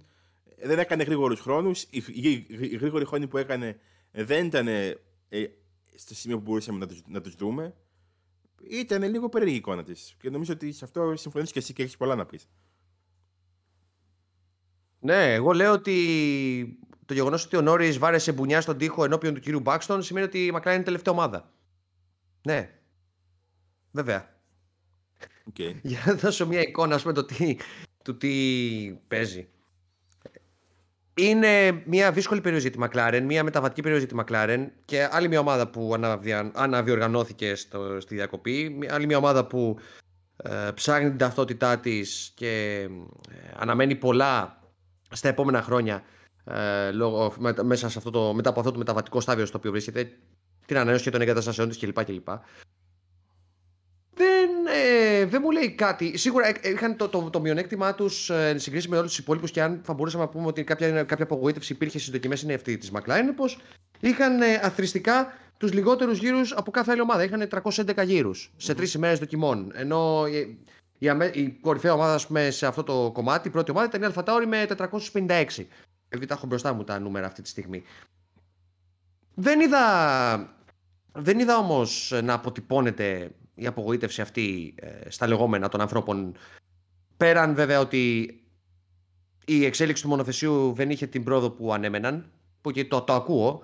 [0.63, 1.83] δεν έκανε γρήγορους χρόνους.
[1.83, 3.79] Οι, οι, οι, γρήγοροι χρόνοι που έκανε
[4.11, 4.95] δεν ήταν ε,
[5.99, 7.75] στο σημείο που μπορούσαμε να τους, να τους δούμε.
[8.71, 10.15] Ήταν λίγο περίεργη η εικόνα της.
[10.21, 12.49] Και νομίζω ότι σε αυτό συμφωνείς και εσύ και έχεις πολλά να πεις.
[15.01, 19.41] Ναι, εγώ λέω ότι το γεγονός ότι ο Νόρις βάρεσε μπουνιά στον τοίχο ενώπιον του
[19.41, 21.53] κύριου Μπάξτον σημαίνει ότι η Μακρά είναι τελευταία ομάδα.
[22.43, 22.79] Ναι.
[23.91, 24.37] Βέβαια.
[25.53, 25.75] Okay.
[25.83, 27.57] Για να δώσω μια εικόνα, ας πούμε, το τι,
[28.03, 28.31] το τι
[29.09, 29.49] παίζει.
[31.19, 35.29] Είναι μια δύσκολη περίοδο για τη McLaren, μια μεταβατική περίοδο για τη McLaren και άλλη
[35.29, 35.95] μια ομάδα που
[36.53, 38.79] αναδιοργανώθηκε στο, στη διακοπή.
[38.91, 39.79] Άλλη μια ομάδα που
[40.37, 42.81] ε, ψάχνει την ταυτότητά της και
[43.31, 44.61] ε, αναμένει πολλά
[45.11, 46.03] στα επόμενα χρόνια
[46.45, 50.13] ε, λόγω, μέσα σε αυτό το, μετά από αυτό το μεταβατικό στάδιο στο οποίο βρίσκεται,
[50.67, 52.05] την ανανέωση των εγκαταστασεών της κλπ.
[52.05, 52.29] κλπ
[54.79, 56.19] δεν, ε, δεν μου λέει κάτι.
[56.19, 59.51] Σίγουρα ε, είχαν το, το, το μειονέκτημά τους ε, εν συγκρίση με όλους τους υπόλοιπους
[59.51, 62.79] και αν θα μπορούσαμε να πούμε ότι κάποια, κάποια απογοήτευση υπήρχε στις δοκιμές είναι αυτή
[62.79, 63.59] της McLaren, πως
[64.01, 67.25] είχαν ε, αθρηστικά τους λιγότερους γύρους από κάθε άλλη ομάδα.
[67.25, 69.73] Είχαν 311 γύρους σε τρεις ημέρες δοκιμών.
[69.75, 70.59] Ενώ η,
[70.99, 74.05] η, η κορυφαία ομάδα ας πούμε, σε αυτό το κομμάτι, η πρώτη ομάδα ήταν η
[74.05, 75.45] Αλφατάουρη με 456.
[76.09, 77.83] επειδή τα έχω μπροστά μου τα νούμερα αυτή τη στιγμή.
[79.35, 80.57] Δεν είδα,
[81.13, 86.37] δεν είδα όμως να αποτυπώνεται η απογοήτευση αυτή ε, στα λεγόμενα των ανθρώπων.
[87.17, 88.35] Πέραν βέβαια ότι
[89.45, 93.63] η εξέλιξη του μονοθεσίου δεν είχε την πρόοδο που ανέμεναν, που και το, το ακούω,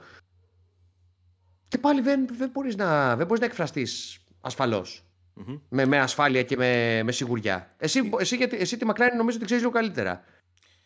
[1.69, 4.19] και πάλι δεν, δεν μπορείς να, δεν μπορείς να εκφραστείς
[5.69, 7.75] Με, με ασφάλεια και με, με σιγουριά.
[7.79, 10.25] Εσύ, εσύ, γιατί, εσύ τη Μακράνη νομίζω ότι ξέρεις λίγο καλύτερα.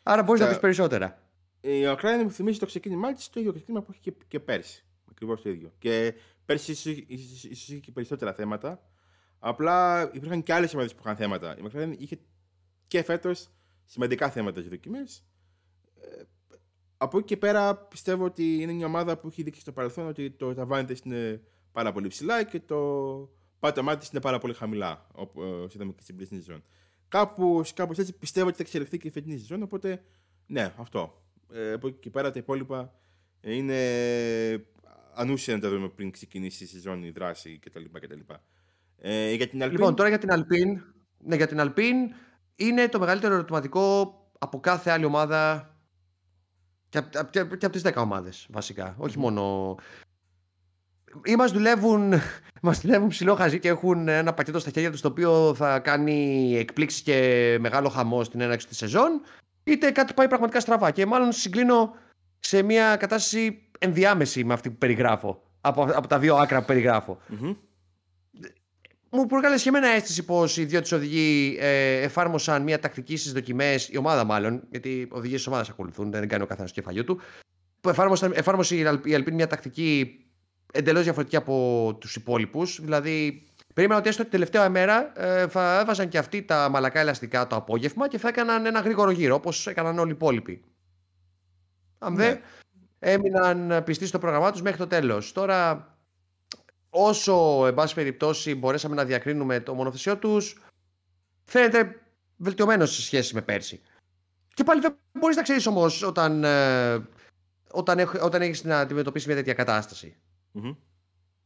[0.03, 1.23] Άρα μπορείς να πεις περισσότερα.
[1.61, 4.85] Η Μακράνη μου θυμίζει το ξεκίνημά τη το ίδιο ξεκίνημα που είχε και, και πέρσι.
[5.11, 5.73] Ακριβώς το ίδιο.
[5.79, 8.83] Και πέρσι ίσως είχε και περισσότερα θέματα.
[9.39, 11.57] Απλά υπήρχαν και άλλες ομάδε που είχαν θέματα.
[11.59, 12.19] Η McLaren είχε
[12.87, 13.51] και φέτος
[13.85, 15.25] σημαντικά θέματα για δοκιμές.
[16.01, 16.23] Ε,
[16.97, 20.31] από εκεί και πέρα πιστεύω ότι είναι μια ομάδα που έχει δείξει στο παρελθόν ότι
[20.31, 22.79] το ταβάνεται είναι πάρα πολύ ψηλά και το
[23.59, 26.63] πάτωμά της είναι πάρα πολύ χαμηλά, όπω είδαμε και στην πράσινη σεζόν.
[27.09, 30.03] Κάπου, κάπως έτσι πιστεύω ότι θα εξελιχθεί και η φετινή σεζόν, οπότε
[30.47, 31.23] ναι, αυτό.
[31.53, 32.95] Ε, από εκεί και πέρα τα υπόλοιπα
[33.41, 33.81] είναι
[35.15, 37.85] ανούσια να τα δούμε πριν ξεκινήσει η σεζόν, η δράση κτλ.
[37.93, 38.21] κτλ.
[39.01, 39.71] Ε, για την Alpine...
[39.71, 40.83] Λοιπόν, τώρα για την Alpine,
[41.19, 42.15] ναι, για την Alpine
[42.57, 45.73] είναι το μεγαλύτερο ερωτηματικό από κάθε άλλη ομάδα
[46.89, 48.95] και από, και, και από τις 10 ομάδες βασικά.
[48.99, 49.75] Όχι μόνο...
[51.25, 52.13] Ή μας δουλεύουν,
[52.63, 56.55] μας δουλεύουν ψηλό χαζί και έχουν ένα πακέτο στα χέρια τους το οποίο θα κάνει
[56.57, 59.21] εκπλήξεις και μεγάλο χαμό στην έναρξη της σεζόν
[59.65, 60.91] είτε κάτι πάει πραγματικά στραβά.
[60.91, 61.95] Και μάλλον συγκλίνω
[62.39, 67.19] σε μια κατάσταση ενδιάμεση με αυτή που περιγράφω από, από τα δύο άκρα που περιγραφω
[69.11, 73.33] μου προκάλεσε και εμένα αίσθηση πως οι δύο της οδηγοί ε, εφάρμοσαν μια τακτική στις
[73.33, 77.05] δοκιμές, η ομάδα μάλλον, γιατί οδηγίε της ομάδας ακολουθούν, δεν κάνει ο καθένας το κεφαλιού
[77.05, 77.21] του.
[77.81, 77.89] Που
[78.35, 80.19] εφάρμοσε η Αλπίν μια τακτική
[80.73, 82.81] εντελώς διαφορετική από τους υπόλοιπους.
[82.81, 87.47] Δηλαδή, περίμενα ότι έστω την τελευταία ημέρα ε, θα έβαζαν και αυτοί τα μαλακά ελαστικά
[87.47, 90.63] το απόγευμα και θα έκαναν ένα γρήγορο γύρο, όπως έκαναν όλοι οι υπόλοιποι.
[91.99, 92.25] Αν ναι.
[92.25, 92.41] δεν
[92.99, 95.33] έμειναν πιστοί στο πρόγραμμά τους μέχρι το τέλος.
[95.33, 95.89] Τώρα
[96.91, 100.63] όσο, εν πάση περιπτώσει, μπορέσαμε να διακρίνουμε το μονοθεσιό τους,
[101.45, 102.01] φαίνεται
[102.37, 103.81] βελτιωμένος σε σχέση με πέρσι.
[104.55, 107.07] Και πάλι δεν μπορείς να ξέρεις όμως όταν, ε,
[107.71, 109.55] όταν, όταν έχεις να αντιμετωπίσεις μια τέτοια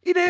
[0.03, 0.21] Είναι,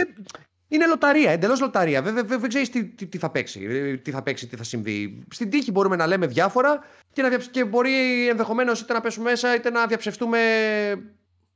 [0.68, 2.02] είναι λοταρία, εντελώς λοταρία.
[2.02, 5.24] Δεν, δεν, δεν ξέρεις τι, τι, θα παίξει, τι θα παίξει, τι θα συμβεί.
[5.30, 9.54] Στην τύχη μπορούμε να λέμε διάφορα και, να, και μπορεί ενδεχομένως είτε να πέσουμε μέσα
[9.54, 10.38] είτε να διαψευτούμε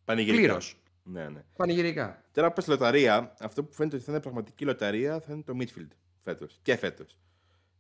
[0.04, 0.76] πλήρως.
[1.08, 1.44] Ναι, ναι.
[1.56, 2.24] Πανηγυρικά.
[2.32, 5.88] Τώρα πες λοταρία, αυτό που φαίνεται ότι θα είναι πραγματική λοταρία θα είναι το midfield
[6.20, 6.58] φέτος.
[6.62, 7.18] Και φέτος.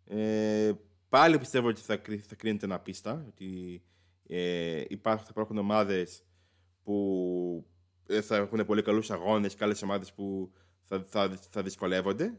[0.04, 0.72] Ε,
[1.08, 3.24] πάλι πιστεύω ότι θα, θα κρίνεται ένα πίστα.
[3.28, 3.82] Ότι
[4.26, 6.24] ε, υπάρχουν, θα υπάρχουν ομάδες
[6.82, 7.66] που
[8.06, 12.36] ε, θα έχουν πολύ καλούς αγώνες και άλλες ομάδες που θα, θα, θα δυσκολεύονται.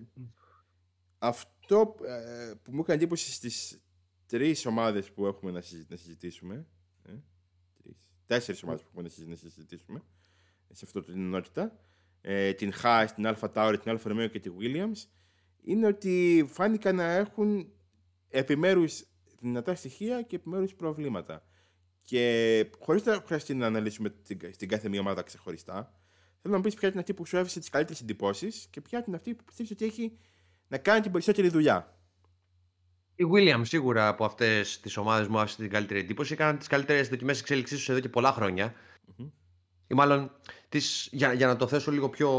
[1.17, 3.82] Αυτό ε, που μου έκανε εντύπωση στις
[4.26, 5.62] τρεις ομάδες που έχουμε να,
[5.97, 6.67] συζητήσουμε.
[7.04, 7.13] Ε,
[8.26, 10.04] τέσσερις ομάδες που έχουμε να συζητήσουμε
[10.71, 11.80] σε αυτό την ενότητα,
[12.21, 15.08] ε, την Haas, την Alpha Tauri, την Alfa Romeo και τη Williams,
[15.62, 17.71] είναι ότι φάνηκαν να έχουν
[18.30, 19.03] επιμέρους
[19.39, 21.43] δυνατά στοιχεία και επιμέρους προβλήματα.
[22.01, 24.10] Και χωρίς να χρειαστεί να αναλύσουμε
[24.58, 25.99] την, κάθε μία ομάδα ξεχωριστά,
[26.41, 29.03] θέλω να μου πεις ποια είναι αυτή που σου έβησε τις καλύτερες εντυπώσεις και ποια
[29.08, 30.17] είναι αυτή που πιστεύεις ότι έχει
[30.67, 31.97] να κάνει την περισσότερη δουλειά.
[33.15, 36.34] Η Williams σίγουρα από αυτές τις ομάδες μου άφησε την καλύτερη εντύπωση.
[36.34, 38.73] Έκαναν τις καλύτερες δοκιμές εξέλιξής τους εδώ και πολλά χρόνια.
[38.73, 39.30] Mm-hmm
[39.88, 40.32] ή μάλλον
[40.69, 42.30] τις, για, για να το θέσω λίγο πιο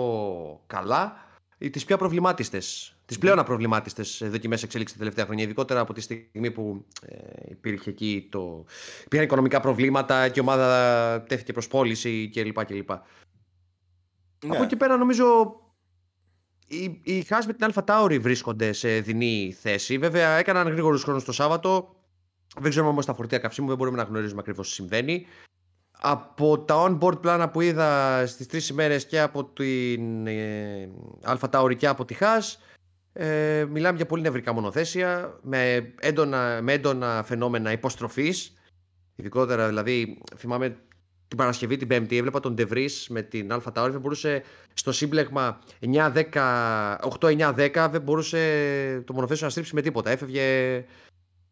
[0.66, 1.26] καλά,
[1.58, 2.58] τις πιο προβλημάτιστε,
[3.06, 5.44] τις πλέον απροβλημάτιστες δοκιμές εξέλιξη τα τελευταία χρόνια.
[5.44, 7.16] Ειδικότερα από τη στιγμή που ε,
[7.48, 8.64] υπήρχε εκεί το.
[9.04, 12.64] Υπήρχαν οικονομικά προβλήματα και η ομάδα τέθηκε προς πώληση κλπ.
[12.64, 12.90] κλπ.
[12.90, 14.54] Ναι.
[14.54, 15.56] Από εκεί πέρα νομίζω
[16.66, 19.98] οι, οι Χάς με την Αλφα Τάουρι βρίσκονται σε δινή θέση.
[19.98, 21.96] Βέβαια έκαναν γρήγορους χρόνους το Σάββατο.
[22.60, 25.26] Δεν ξέρουμε όμως τα φορτία καυσίμου, δεν μπορούμε να γνωρίζουμε ακριβώς τι συμβαίνει
[26.00, 30.90] από τα on-board πλάνα που είδα στις τρεις ημέρες και από την ε,
[31.26, 32.56] Alpha Tauri και από τη Haas
[33.12, 38.52] ε, μιλάμε για πολύ νευρικά μονοθέσια με έντονα, με έντονα φαινόμενα υποστροφής.
[39.14, 40.76] Ειδικότερα δηλαδή θυμάμαι
[41.28, 44.42] την Παρασκευή την Πέμπτη έβλεπα τον De με την Alpha Tauri δεν μπορούσε
[44.74, 45.58] στο σύμπλεγμα
[47.20, 50.10] 8-9-10 δεν μπορούσε το μονοθέσιο να στρίψει με τίποτα.
[50.10, 50.84] Έφευγε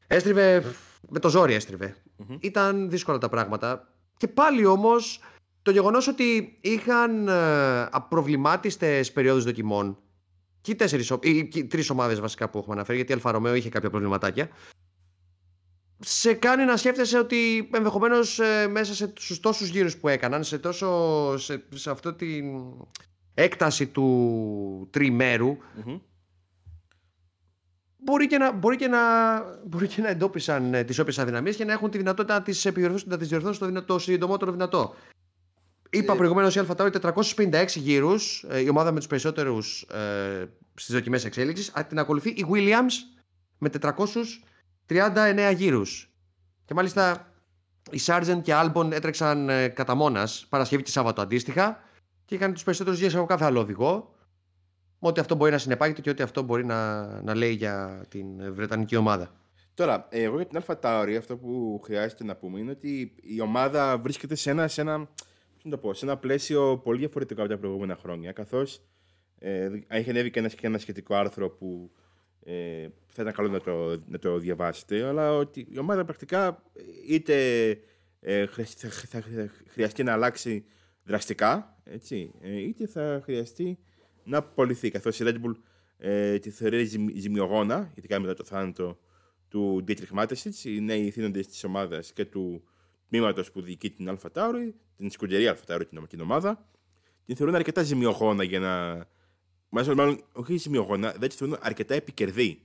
[0.07, 0.65] έστριβε
[1.09, 1.97] με το ζόρι έστριβε.
[2.41, 5.21] Ήταν δύσκολα τα πράγματα και πάλι όμως
[5.63, 9.99] το γεγονός ότι είχαν ε, απροβλημάτιστες περιόδους δοκιμών
[10.61, 13.91] και οι, τέσσερις, οι, τρεις ομάδες βασικά που έχουμε αναφέρει γιατί η Αλφα είχε κάποια
[13.91, 14.49] προβληματάκια
[15.99, 20.59] σε κάνει να σκέφτεσαι ότι ενδεχομένως ε, μέσα σε, στους τόσους γύρους που έκαναν σε,
[20.59, 22.45] τόσο, σε, σε αυτό την
[23.35, 25.57] έκταση του τριμερου
[28.07, 28.99] μπορεί και να, μπορεί και να,
[29.65, 32.61] μπορεί και να εντόπισαν ε, τις όποιες αδυναμίες και να έχουν τη δυνατότητα να τι
[32.65, 34.95] επιδιορθώσουν, να τις διορθώσουν το, συντομότερο δυνατό.
[35.91, 36.17] Είπα ε...
[36.17, 41.73] προηγουμένως η Αλφατάουρη 456 γύρους, ε, η ομάδα με τους περισσότερους ε, στις δοκιμές εξέλιξης.
[41.89, 42.93] Την ακολουθεί η Williams
[43.59, 43.71] με
[44.89, 46.11] 439 γύρους.
[46.65, 47.33] Και μάλιστα
[47.91, 51.83] οι Sargent και Albon έτρεξαν ε, κατά μόνας Παρασκευή και Σάββατο αντίστοιχα
[52.25, 54.16] και είχαν τους περισσότερους γύρους από κάθε άλλο οδηγό
[55.07, 58.97] ό,τι αυτό μπορεί να συνεπάγεται και ό,τι αυτό μπορεί να, να λέει για την Βρετανική
[58.97, 59.31] ομάδα.
[59.75, 63.99] Τώρα, εγώ για την Αλφα Tauri αυτό που χρειάζεται να πούμε είναι ότι η ομάδα
[63.99, 65.09] βρίσκεται σε ένα, σε ένα,
[65.71, 68.33] το πω, σε ένα πλαίσιο πολύ διαφορετικό από τα προηγούμενα χρόνια.
[68.33, 68.81] Καθώς
[69.39, 71.91] ε, έχει ανέβει και ένα, και ένα σχετικό άρθρο που
[72.45, 76.63] ε, θα ήταν καλό να το, να το διαβάσετε, αλλά ότι η ομάδα πρακτικά
[77.09, 77.69] είτε
[78.21, 79.23] ε, θα, θα,
[79.67, 80.65] χρειαστεί να αλλάξει
[81.03, 83.79] δραστικά, έτσι, ε, είτε θα χρειαστεί
[84.27, 84.91] να απολυθεί.
[84.91, 85.55] Καθώς η Red Bull
[85.99, 86.85] ε, τη θεωρεί
[87.15, 88.99] ζημιογόνα, ειδικά μετά το θάνατο
[89.49, 92.63] του Dietrich Mateschitz, οι νέοι θύνοντε της ομάδας και του
[93.09, 96.69] τμήματος που διοικεί την Αλφα Tauri, την σκουτερία Αλφα Tauri, την ομάδα,
[97.27, 99.07] την θεωρούν αρκετά ζημιογόνα για να.
[99.69, 102.61] Μάλιστα, μάλλον όχι ζημιογόνα, δεν τη θεωρούν αρκετά επικερδή.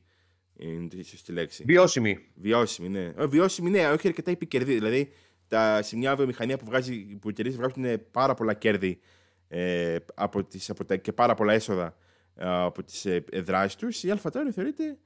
[0.56, 1.64] Είναι η σωστή λέξη.
[1.64, 2.20] Βιώσιμη.
[2.36, 3.14] Βιώσιμη, ναι.
[3.18, 4.74] Ε, βιώσιμη, ναι, όχι αρκετά επικερδή.
[4.74, 5.12] Δηλαδή,
[5.48, 9.00] τα, σε μια βιομηχανία που, βγάζει, που οι εταιρείε βγάζουν πάρα πολλά κέρδη
[9.54, 11.96] ε, από τις, από τα, και πάρα πολλά έσοδα
[12.36, 14.98] ε, από τις ε, δράσεις τους, η Αλφα Tauri θεωρείται.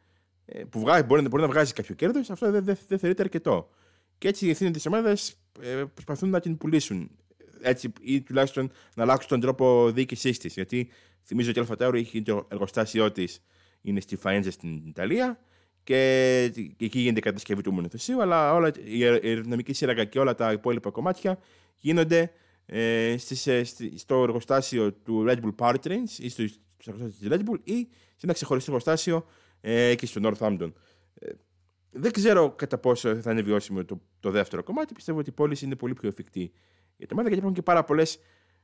[0.45, 3.69] Ε, που βγάζει, μπορεί, μπορεί να βγάζει κάποιο κέρδος, αυτό δεν, δεν, δεν θεωρείται αρκετό.
[4.17, 7.11] Και έτσι οι ευθύνες της ομάδας ε, προσπαθούν να την πουλήσουν.
[7.61, 10.53] Έτσι, ή τουλάχιστον να αλλάξουν τον τρόπο διοίκησής της.
[10.53, 10.89] Γιατί
[11.23, 13.43] θυμίζω ότι η Αλφα Tauri έχει το εργοστάσιό της
[13.81, 15.39] είναι στη Φαέντζα στην Ιταλία
[15.83, 16.41] και,
[16.77, 20.89] εκεί γίνεται η κατασκευή του μονοθεσίου, αλλά όλα, η αεροδυναμική σύραγγα και όλα τα υπόλοιπα
[20.89, 21.39] κομμάτια
[21.75, 22.31] γίνονται
[22.65, 23.63] ε, στις, ε,
[23.95, 26.47] στο εργοστάσιο του Red Bull Powertrains ή στο,
[26.77, 29.25] στο εργοστάσιο της Red Bull ή σε ένα ξεχωριστό εργοστάσιο
[29.61, 30.71] ε, εκεί στο Northampton.
[31.13, 31.31] Ε,
[31.91, 34.93] δεν ξέρω κατά πόσο θα είναι βιώσιμο το, το δεύτερο κομμάτι.
[34.93, 36.51] Πιστεύω ότι η πώληση είναι πολύ πιο εφικτή
[36.97, 38.19] για το ομάδα γιατί υπάρχουν και πάρα πολλές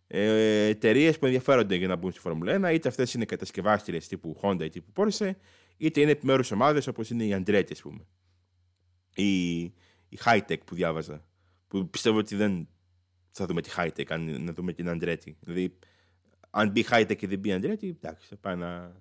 [0.07, 4.39] ε, εταιρείες που ενδιαφέρονται για να μπουν στη Φόρμουλα 1, είτε αυτές είναι κατασκευάστριες τύπου
[4.41, 5.31] Honda ή τύπου Porsche,
[5.77, 8.05] είτε είναι επιμέρους ομάδες όπως είναι η Andretti, ας πούμε.
[9.15, 9.59] Η,
[10.09, 11.25] η Hightech που διάβαζα.
[11.67, 12.67] Που πιστεύω ότι δεν
[13.31, 15.33] θα δούμε τη Hightech, αν να δούμε την Andretti.
[15.39, 15.77] Δηλαδή,
[16.49, 18.95] αν μπει Hightech και δεν μπει Andretti, εντάξει, θα πάει να,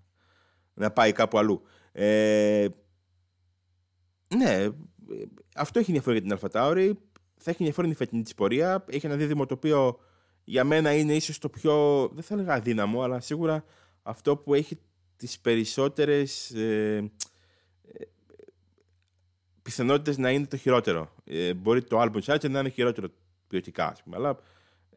[0.74, 1.62] να πάει κάπου αλλού.
[1.92, 2.66] Ε,
[4.36, 4.68] ναι,
[5.54, 6.92] αυτό έχει ενδιαφέρον για την AlphaTauri.
[7.36, 8.84] Θα έχει ενδιαφέρον η φετινή της πορεία.
[8.88, 9.98] Έχει ένα δίδυμο το οποίο
[10.44, 13.64] για μένα είναι ίσως το πιο, δεν θα έλεγα αδύναμο, αλλά σίγουρα
[14.02, 14.78] αυτό που έχει
[15.16, 17.10] τις περισσότερες ε,
[17.82, 18.04] ε,
[19.62, 21.14] πιθανότητες να είναι το χειρότερο.
[21.24, 23.08] Ε, μπορεί το Albon Charger να είναι χειρότερο
[23.50, 24.36] ποιοτικά, ας πούμε, αλλά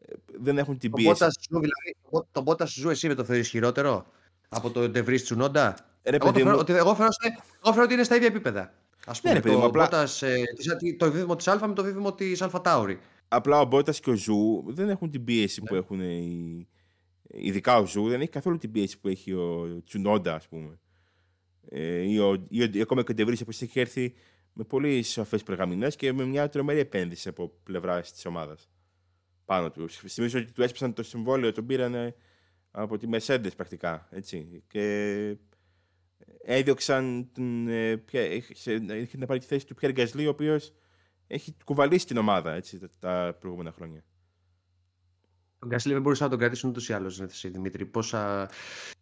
[0.00, 1.20] ε, δεν έχουν την πίεση.
[1.20, 1.96] Το Bottas, δηλαδή,
[2.32, 4.06] το Bottas σου εσύ με το θεωρείς χειρότερο
[4.48, 5.76] από το De Τσουνόντα.
[6.02, 6.56] εγώ, το μου...
[6.58, 7.08] ότι, εγώ, φέρω,
[7.62, 8.72] εγώ φέρω ότι είναι στα ίδια επίπεδα.
[9.06, 9.88] Ας ναι, πούμε, ναι, το, απλά...
[9.90, 10.42] Bottas, ε,
[10.96, 13.00] το δίδυμο της Α με το δίδυμο της Αλφα Τάουρη.
[13.28, 15.78] Απλά ο Μπότα και ο Ζου δεν έχουν την πίεση που ναι.
[15.78, 16.68] έχουν οι.
[17.26, 20.78] Ειδικά ο Ζου δεν έχει καθόλου την πίεση που έχει ο Τσουνόντα, ας πούμε.
[21.68, 24.14] Ε, ή, ο, ή, ακόμα και ο Ντεβρή που έχει έρθει
[24.54, 28.68] με πολύ σαφείς περγαμηνές και με μια τρομερή επένδυση από πλευράς της ομάδας
[29.44, 29.88] πάνω του.
[29.88, 32.14] Θυμίζω ότι του έσπασαν το συμβόλαιο, τον πήραν
[32.70, 34.08] από τη Mercedes πρακτικά.
[34.10, 34.62] Έτσι.
[34.66, 35.36] Και
[36.44, 37.68] έδιωξαν τον.
[37.68, 38.02] Ε,
[39.00, 40.72] είχε να πάρει τη θέση του Πιέρ Γκασλή, ο οποίος
[41.26, 44.04] έχει κουβαλήσει την ομάδα έτσι, τα, προηγούμενα χρόνια.
[45.64, 47.84] Τον Γκάσλι δεν μπορούσε να τον κρατήσουν ούτως ή άλλως, Δημήτρη.
[47.84, 48.48] Πόσα...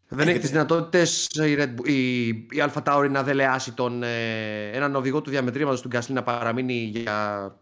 [0.09, 5.20] Δεν έχει τις δυνατότητες η, η, η Αλφα Τάουρι να δελεάσει τον, ε, έναν οδηγό
[5.20, 7.57] του διαμετρήματος του Γκάσλι να παραμείνει για.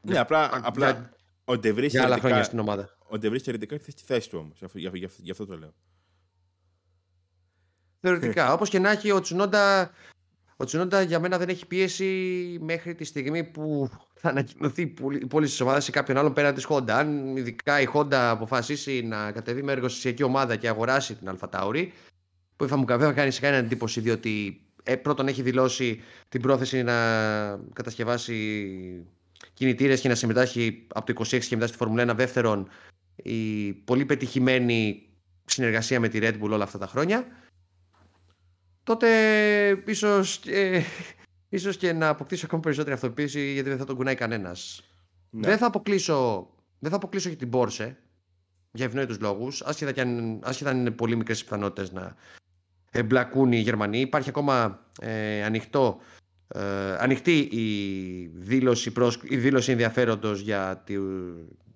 [0.00, 1.10] Ναι, απλά, απλά
[1.44, 2.96] ο Ντεβρή για άλλα χρόνια στην ομάδα.
[3.08, 4.62] Ο Ντεβρή θεωρητικά ήρθε στη θέση του όμως.
[4.72, 5.74] Γι, γι, γι, αυτό το λέω.
[8.00, 8.52] Θεωρητικά.
[8.54, 9.90] Όπως και να έχει, ο Τσουνόντα
[10.60, 12.04] ο Τσουνόντα για μένα δεν έχει πίεση
[12.60, 14.82] μέχρι τη στιγμή που θα ανακοινωθεί
[15.20, 16.90] η πώληση της ομάδας σε κάποιον άλλον πέραν της Honda.
[16.90, 21.88] Αν ειδικά η Honda αποφασίσει να κατεβεί με εργοσυσιακή ομάδα και αγοράσει την Tauri,
[22.56, 26.94] που θα μου κάνει σε κανένα εντύπωση, διότι ε, πρώτον έχει δηλώσει την πρόθεση να
[27.72, 28.66] κατασκευάσει
[29.54, 32.16] κινητήρες και να συμμετάσχει από το 26 και μετά στη Φόρμουλα 1.
[32.16, 32.68] Δεύτερον,
[33.16, 35.08] η πολύ πετυχημένη
[35.44, 37.26] συνεργασία με τη Red Bull όλα αυτά τα χρόνια
[38.82, 39.08] τότε
[39.86, 40.82] ίσως, ε,
[41.48, 44.82] ίσως και να αποκτήσω ακόμα περισσότερη αυτοποίηση γιατί δεν θα τον κουνάει κανένας.
[45.30, 45.48] Ναι.
[45.48, 47.94] Δεν, θα αποκλείσω, δεν θα αποκλείσω και την Porsche
[48.72, 52.16] για ευνόητους λόγους, άσχετα, αν, άσχετα αν είναι πολύ μικρές πιθανότητες να
[52.90, 54.00] εμπλακούν οι Γερμανοί.
[54.00, 55.98] Υπάρχει ακόμα ε, ανοιχτό,
[56.48, 56.60] ε,
[56.98, 60.94] ανοιχτή η δήλωση, προς, η δήλωση ενδιαφέροντος για, τη,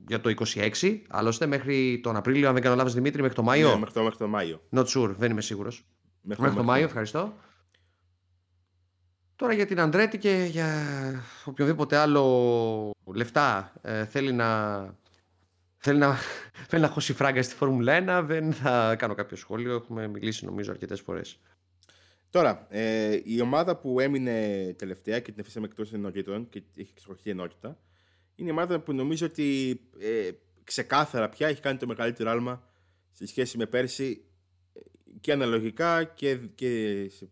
[0.09, 0.35] για το
[0.81, 3.69] 26, άλλωστε μέχρι τον Απρίλιο, αν δεν κάνω λάθος Δημήτρη, μέχρι το Μάιο.
[3.69, 4.61] Ναι, μέχρι το, μέχρι το Μάιο.
[4.71, 5.85] Not sure, δεν είμαι σίγουρος.
[6.27, 7.35] Μέχρι, το Μάιο, ευχαριστώ.
[9.37, 10.69] Τώρα για την Αντρέτη και για
[11.45, 14.81] οποιοδήποτε άλλο λεφτά ε, θέλει να
[15.77, 16.17] θέλει να,
[16.69, 19.75] θέλει να χώσει φράγκα στη Φόρμουλα 1 δεν θα κάνω κάποιο σχόλιο.
[19.75, 21.39] Έχουμε μιλήσει νομίζω αρκετές φορές.
[22.31, 27.31] Τώρα, ε, η ομάδα που έμεινε τελευταία και την αφήσαμε εκτός ενότητων και έχει ξεχωριστή
[27.31, 27.79] ενότητα
[28.35, 30.31] είναι η ομάδα που νομίζω ότι ε,
[30.65, 32.69] ξεκάθαρα πια έχει κάνει το μεγαλύτερο άλμα
[33.11, 34.25] σε σχέση με πέρσι
[35.21, 37.29] και αναλογικά και, και σε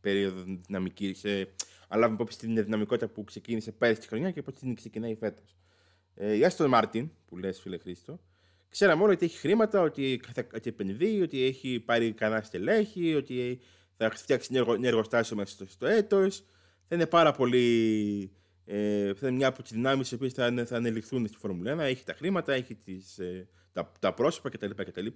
[0.00, 1.14] περίοδο δυναμική.
[1.14, 1.48] Σε,
[1.88, 5.56] αλλά υπόψη την δυναμικότητα που ξεκίνησε πέρυσι τη χρονιά και πώς την ξεκινάει φέτος.
[6.14, 8.20] Ε, η Άστον Μάρτιν, που λες, φίλε Χρήστο,
[8.68, 13.60] ξέραμε όλοι ότι έχει χρήματα, ότι θα ότι επενδύει, ότι έχει πάρει κανένα στελέχη, ότι
[13.96, 16.44] θα φτιάξει ένα εργοστάσιο μέσα στο, στο έτος.
[16.88, 18.30] Θα είναι πάρα πολύ.
[18.64, 21.78] Ε, θα είναι μια από τις δυνάμεις οι οποίες θα, θα ανελιχθούν στη Φόρμουλα 1.
[21.78, 24.70] Έχει τα χρήματα, έχει τις, ε, τα, τα πρόσωπα κτλ.
[24.76, 25.06] κτλ.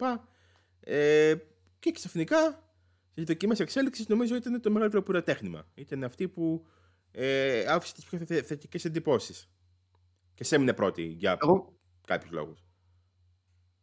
[0.80, 1.34] Ε,
[1.80, 2.70] και ξαφνικά
[3.12, 5.66] στι δοκιμέ εξέλιξης νομίζω ήταν το μεγαλύτερο πυροτέχνημα.
[5.74, 6.66] Ήταν αυτή που
[7.10, 9.50] ε, άφησε τις πιο θετικές εντυπώσεις.
[10.34, 11.72] Και σε έμεινε πρώτη για Εγώ...
[12.06, 12.64] κάποιους λόγους.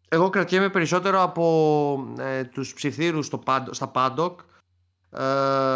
[0.09, 4.39] Εγώ κρατιέμαι περισσότερο από ε, τους ψιθύρους στο, στα Πάντοκ
[5.09, 5.75] ε,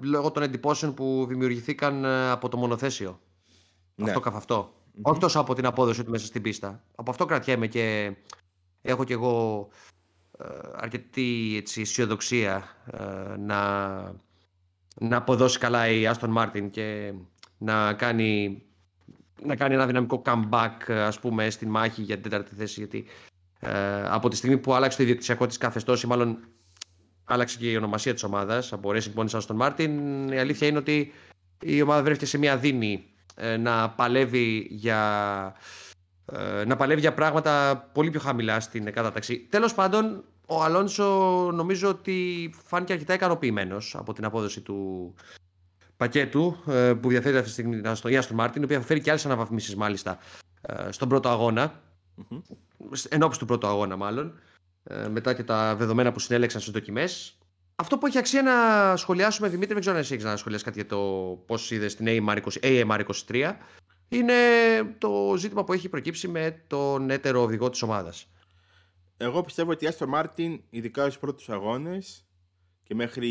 [0.00, 3.20] λόγω των εντυπώσεων που δημιουργηθήκαν ε, από το μονοθέσιο.
[3.94, 4.04] Ναι.
[4.04, 6.84] Αυτό καθ' αυτο Όχι τόσο από την απόδοση του μέσα στην πίστα.
[6.94, 8.16] Από αυτό κρατιέμαι και
[8.82, 9.97] έχω κι εγώ ε,
[10.74, 13.98] αρκετή έτσι, αισιοδοξία ε, να,
[15.00, 17.12] να αποδώσει καλά η Άστον Μάρτιν και
[17.58, 18.62] να κάνει,
[19.42, 23.04] να κάνει ένα δυναμικό comeback ας πούμε στην μάχη για την τέταρτη θέση γιατί
[23.60, 26.38] ε, από τη στιγμή που άλλαξε το ιδιοκτησιακό της καθεστώς ή μάλλον
[27.24, 29.90] άλλαξε και η ονομασία της ομάδας από Racing Point Aston Martin
[30.30, 31.12] η αλήθεια είναι ότι
[31.60, 35.00] η ομάδα βρέθηκε σε μια δίνη ε, να παλεύει για
[35.56, 35.87] ε,
[36.66, 39.46] να παλεύει για πράγματα πολύ πιο χαμηλά στην κατάταξη.
[39.50, 41.04] Τέλος πάντων, ο Αλόνσο
[41.54, 45.14] νομίζω ότι φάνηκε αρκετά ικανοποιημένος από την απόδοση του
[45.96, 49.10] πακέτου ε, που διαθέτει αυτή τη στιγμή στο Ιάστον Μάρτιν, η οποία θα φέρει και
[49.10, 50.18] άλλες αναβαθμίσεις μάλιστα
[50.90, 51.82] στον πρώτο αγώνα.
[52.18, 53.30] Mm-hmm.
[53.38, 54.32] του πρώτου αγώνα, μάλλον.
[55.10, 57.38] Μετά και τα δεδομένα που συνέλεξαν στις δοκιμές.
[57.76, 60.78] Αυτό που έχει αξία να σχολιάσουμε, Δημήτρη, δεν ξέρω αν εσύ έχεις να σχολιάσεις κάτι
[60.80, 60.98] για το
[61.46, 62.06] πώς είδες την
[62.62, 63.52] AMR23,
[64.08, 64.34] είναι
[64.98, 68.30] το ζήτημα που έχει προκύψει με τον έτερο οδηγό της ομάδας.
[69.16, 72.26] Εγώ πιστεύω ότι η Aston Martin, ειδικά στους πρώτους αγώνες
[72.82, 73.28] και μέχρι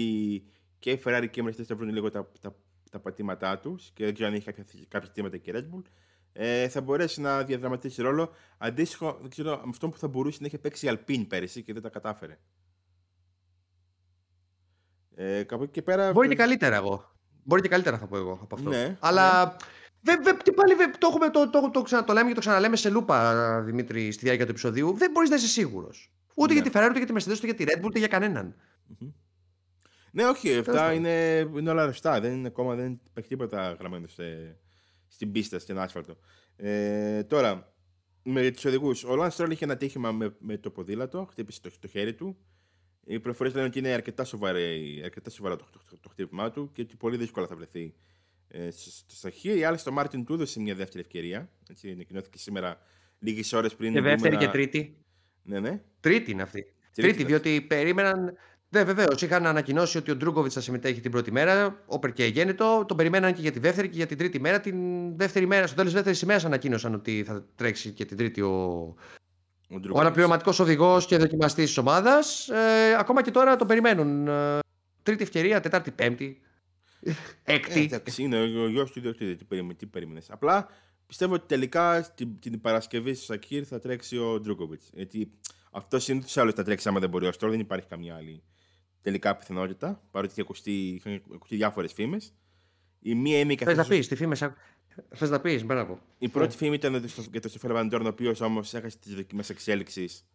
[0.79, 2.55] και η Ferrari και η Mercedes θα βρουν λίγο τα, τα,
[2.91, 5.81] τα πατήματά τους και δεν ξέρω αν έχει κάποια, κάποια ζητήματα και η Red Bull.
[6.33, 10.45] Ε, θα μπορέσει να διαδραματίσει ρόλο αντίστοιχο δεν ξέρω, με αυτό που θα μπορούσε να
[10.45, 12.39] έχει παίξει η Alpine πέρυσι και δεν τα κατάφερε.
[15.15, 16.11] Ε, κάπου και πέρα.
[16.11, 17.11] Μπορεί και καλύτερα εγώ.
[17.43, 18.69] Μπορεί και καλύτερα θα πω εγώ από αυτό.
[18.69, 19.51] Ναι, Αλλά ναι.
[20.07, 22.39] Βε, βε, και πάλι βε, το, έχουμε, το, το, το, το, το λέμε και το
[22.39, 24.93] ξαναλέμε σε λούπα, Δημήτρη, στη διάρκεια του επεισοδίου.
[24.93, 26.11] Δεν μπορείς να είσαι σίγουρος.
[26.33, 26.59] Ούτε ναι.
[26.59, 28.55] για τη Ferrari, ούτε για τη Mercedes, ούτε για τη Red Bull, ούτε για κανέναν.
[28.89, 29.11] Mm-hmm.
[30.11, 32.19] Ναι, όχι, αυτά είναι, είναι όλα ρευστά.
[32.19, 34.57] Δεν είναι ακόμα δεν υπάρχει τίποτα γραμμένο σε,
[35.07, 36.17] στην πίστα, στην άσφαλτο.
[36.55, 37.73] Ε, τώρα,
[38.23, 39.03] με τους οδηγούς.
[39.03, 42.37] Ο Λαν Στρόλ είχε ένα τύχημα με, με το ποδήλατο, χτύπησε το, το χέρι του.
[43.05, 46.71] Οι προφορές λένε ότι είναι αρκετά, σοβαρή, αρκετά σοβαρό το, το, το, το χτύπημά του
[46.73, 47.91] και ότι πολύ δύσκολα θα βρεθεί ε,
[49.07, 49.59] στο χέρι.
[49.59, 51.49] Η άλλη στο Μάρτιν του έδωσε μια δεύτερη ευκαιρία.
[51.69, 52.77] Έτσι, ανακοινώθηκε σήμερα
[53.19, 53.93] λίγες ώρες πριν.
[53.93, 54.97] Και δεύτερη και τρίτη.
[55.43, 55.81] Ναι, ναι.
[55.99, 56.73] Τρίτη είναι αυτή.
[56.93, 58.37] Τρίτη, τρίτη διότι περίμεναν.
[58.69, 59.21] Ναι, βεβαίως.
[59.21, 62.85] Είχαν ανακοινώσει ότι ο Ντρούγκοβιτς θα συμμετέχει την πρώτη μέρα, όπερ και γέννητο.
[62.87, 64.59] Τον περιμέναν και για τη δεύτερη και για την τρίτη μέρα.
[64.59, 64.77] Την
[65.17, 68.49] δεύτερη μέρα, στο τέλος της δεύτερης ημέρας ανακοίνωσαν ότι θα τρέξει και την τρίτη ο,
[69.69, 72.49] ο, ο αναπληρωματικός οδηγός και δοκιμαστής της ομάδας.
[72.49, 74.27] Ε, ακόμα και τώρα τον περιμένουν.
[74.27, 74.59] Ε,
[75.03, 76.41] τρίτη ευκαιρία, τετάρτη, πέμπτη.
[77.43, 77.79] Έκτη.
[77.79, 79.45] Ε, εντάξει, είναι ο γιο του ιδιοκτήτη.
[79.75, 80.21] Τι περίμενε.
[80.29, 80.67] Απλά
[81.05, 84.89] πιστεύω ότι τελικά την, την Παρασκευή στο Σακύρ θα τρέξει ο Ντρούκοβιτς.
[84.93, 85.31] Γιατί
[85.71, 88.43] αυτό είναι του άλλου θα τρέξει άμα δεν μπορεί ο Στρόλ, δεν υπάρχει καμία άλλη
[89.01, 90.01] τελικά πιθανότητα.
[90.11, 92.33] Παρότι είχε ακουστεί, είχαν ακουστεί διάφορες φήμες.
[92.99, 94.35] Η μία είναι η Θες να πεις τι φήμε.
[95.15, 95.99] Θες να πεις, μπράβο.
[96.17, 100.25] Η πρώτη φήμη ήταν για τον Στεφάν Βαντόρν, ο οποίος όμως έχασε τις δοκιμές εξέλιξης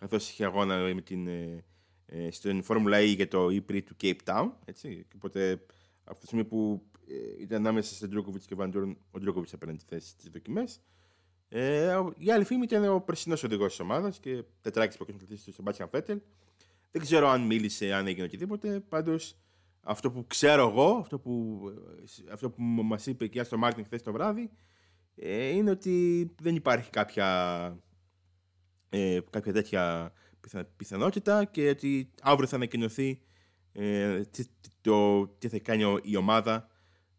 [0.00, 1.64] καθώς είχε αγώνα με την, ε,
[2.06, 4.50] ε, στην Φόρμουλα E για το e του Cape Town.
[4.64, 5.06] Έτσι.
[5.14, 5.62] Οπότε
[6.10, 9.84] από τη στιγμή που ε, ήταν ανάμεσα σε Ντρόκοβιτ και Βαντόρν, ο Ντρόκοβιτ έπαιρνε τη
[9.88, 10.80] θέση στις δοκιμές.
[11.48, 15.52] Ε, η άλλη φήμη ήταν ο περσινός οδηγός της ομάδας και τετράκι που έχει του
[15.52, 16.20] Σεμπάτσιαν Φέτελ.
[16.90, 18.80] Δεν ξέρω αν μίλησε, αν έγινε οτιδήποτε.
[18.80, 19.36] Πάντως
[19.80, 21.62] αυτό που ξέρω εγώ, αυτό που,
[22.28, 24.50] ε, αυτό που μας είπε και στο Μάρτιν χθες το βράδυ,
[25.14, 27.78] ε, είναι ότι δεν υπάρχει κάποια,
[28.88, 30.12] ε, κάποια τέτοια
[30.76, 33.20] πιθανότητα και ότι αύριο θα ανακοινωθεί
[33.72, 34.44] ε, τι,
[34.80, 36.68] το, τι θα κάνει η ομάδα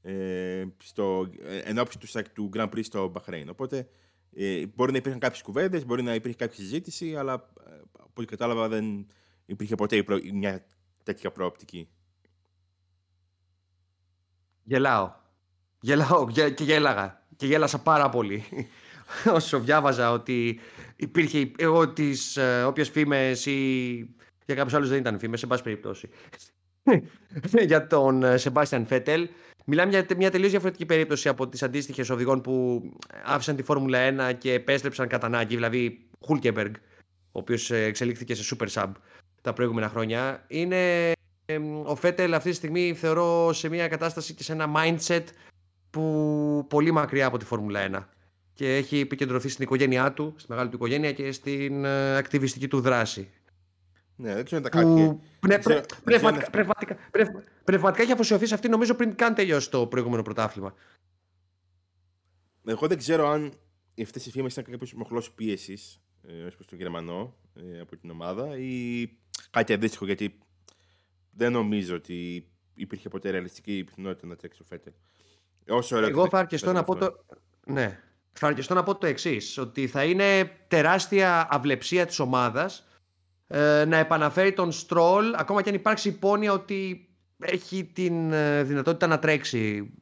[0.02, 1.30] ε, στο,
[1.64, 3.50] ενώπιση του, του Grand Prix στο Μπαχρέιν.
[3.50, 3.88] Οπότε
[4.36, 8.26] ε, μπορεί να υπήρχαν κάποιες κουβέντες, μπορεί να υπήρχε κάποια συζήτηση, αλλά ε, από ό,τι
[8.26, 9.08] κατάλαβα δεν
[9.46, 10.66] υπήρχε ποτέ μια
[11.04, 11.90] τέτοια προοπτική.
[14.64, 15.14] Γελάω.
[15.80, 17.26] Γελάω και γέλαγα.
[17.36, 18.44] Και γέλασα πάρα πολύ.
[19.36, 20.60] Όσο διάβαζα ότι
[20.96, 24.16] υπήρχε εγώ τις ε, όποιες φήμες ή
[24.52, 26.10] για κάποιους άλλους δεν ήταν φήμες, σε πάση περιπτώσει.
[27.68, 29.30] για τον Σεμπάστιαν Φέτελ.
[29.66, 32.84] Μιλάμε για μια τελείως διαφορετική περίπτωση από τις αντίστοιχες οδηγών που
[33.24, 36.74] άφησαν τη Φόρμουλα 1 και επέστρεψαν κατά ανάγκη, δηλαδή Χούλκεμπεργκ,
[37.32, 38.92] ο οποίος ε, εξελίχθηκε σε Super Sub
[39.42, 40.46] τα προηγούμενα χρόνια.
[40.48, 41.12] Είναι
[41.84, 45.24] ο Φέτελ αυτή τη στιγμή θεωρώ σε μια κατάσταση και σε ένα mindset
[45.90, 48.06] που πολύ μακριά από τη Φόρμουλα 1
[48.54, 52.82] και έχει επικεντρωθεί στην οικογένειά του, στη μεγάλη του οικογένεια και στην ε, ακτιβιστική του
[52.82, 53.30] δράση.
[54.22, 55.20] Ναι, δεν ξέρω τα κάτι.
[57.64, 60.74] Πνευματικά έχει αφοσιωθείς σε αυτή νομίζω πριν καν τελειώσει το προηγούμενο πρωτάθλημα.
[62.66, 63.54] Εγώ δεν ξέρω αν
[64.02, 68.10] αυτές οι φήμες ήταν κάποιο μοχλό πίεσης ε, ως προς τον Γερμανό ε, από την
[68.10, 69.08] ομάδα ή
[69.50, 70.38] κάτι αντίστοιχο γιατί
[71.32, 74.94] δεν νομίζω ότι υπήρχε ποτέ ρεαλιστική πιθανότητα να τρέξει ο Φέτελ.
[75.68, 77.26] Όσο Εγώ θα αρκεστώ να πω το.
[77.66, 78.00] Ναι.
[78.32, 82.86] Θα αρκεστώ να πω το εξής: Ότι θα είναι τεράστια αυλεψία της ομάδας
[83.54, 89.08] ε, να επαναφέρει τον Στρόλ, ακόμα και αν υπάρξει υπόνοια ότι έχει την ε, δυνατότητα
[89.08, 89.94] να τρέξει.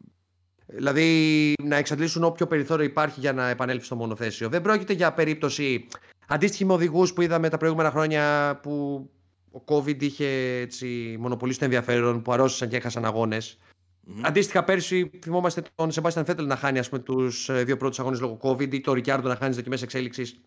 [0.65, 4.49] Δηλαδή να εξαντλήσουν όποιο περιθώριο υπάρχει για να επανέλθει στο μονοθέσιο.
[4.49, 5.87] Δεν πρόκειται για περίπτωση
[6.27, 9.09] αντίστοιχη με οδηγούς που είδαμε τα προηγούμενα χρόνια που
[9.51, 10.27] ο COVID είχε
[10.61, 13.57] έτσι, μονοπολίσει το ενδιαφέρον, που αρρώστησαν και έχασαν αγώνες.
[13.57, 14.21] Mm-hmm.
[14.21, 18.73] Αντίστοιχα, πέρσι θυμόμαστε τον Σεμπάστιαν Φέτελ να χάνει τους ε, δύο πρώτους αγώνες λόγω COVID
[18.73, 20.41] ή τον Ρικιάρντο να χάνει δοκιμές εξέλιξης.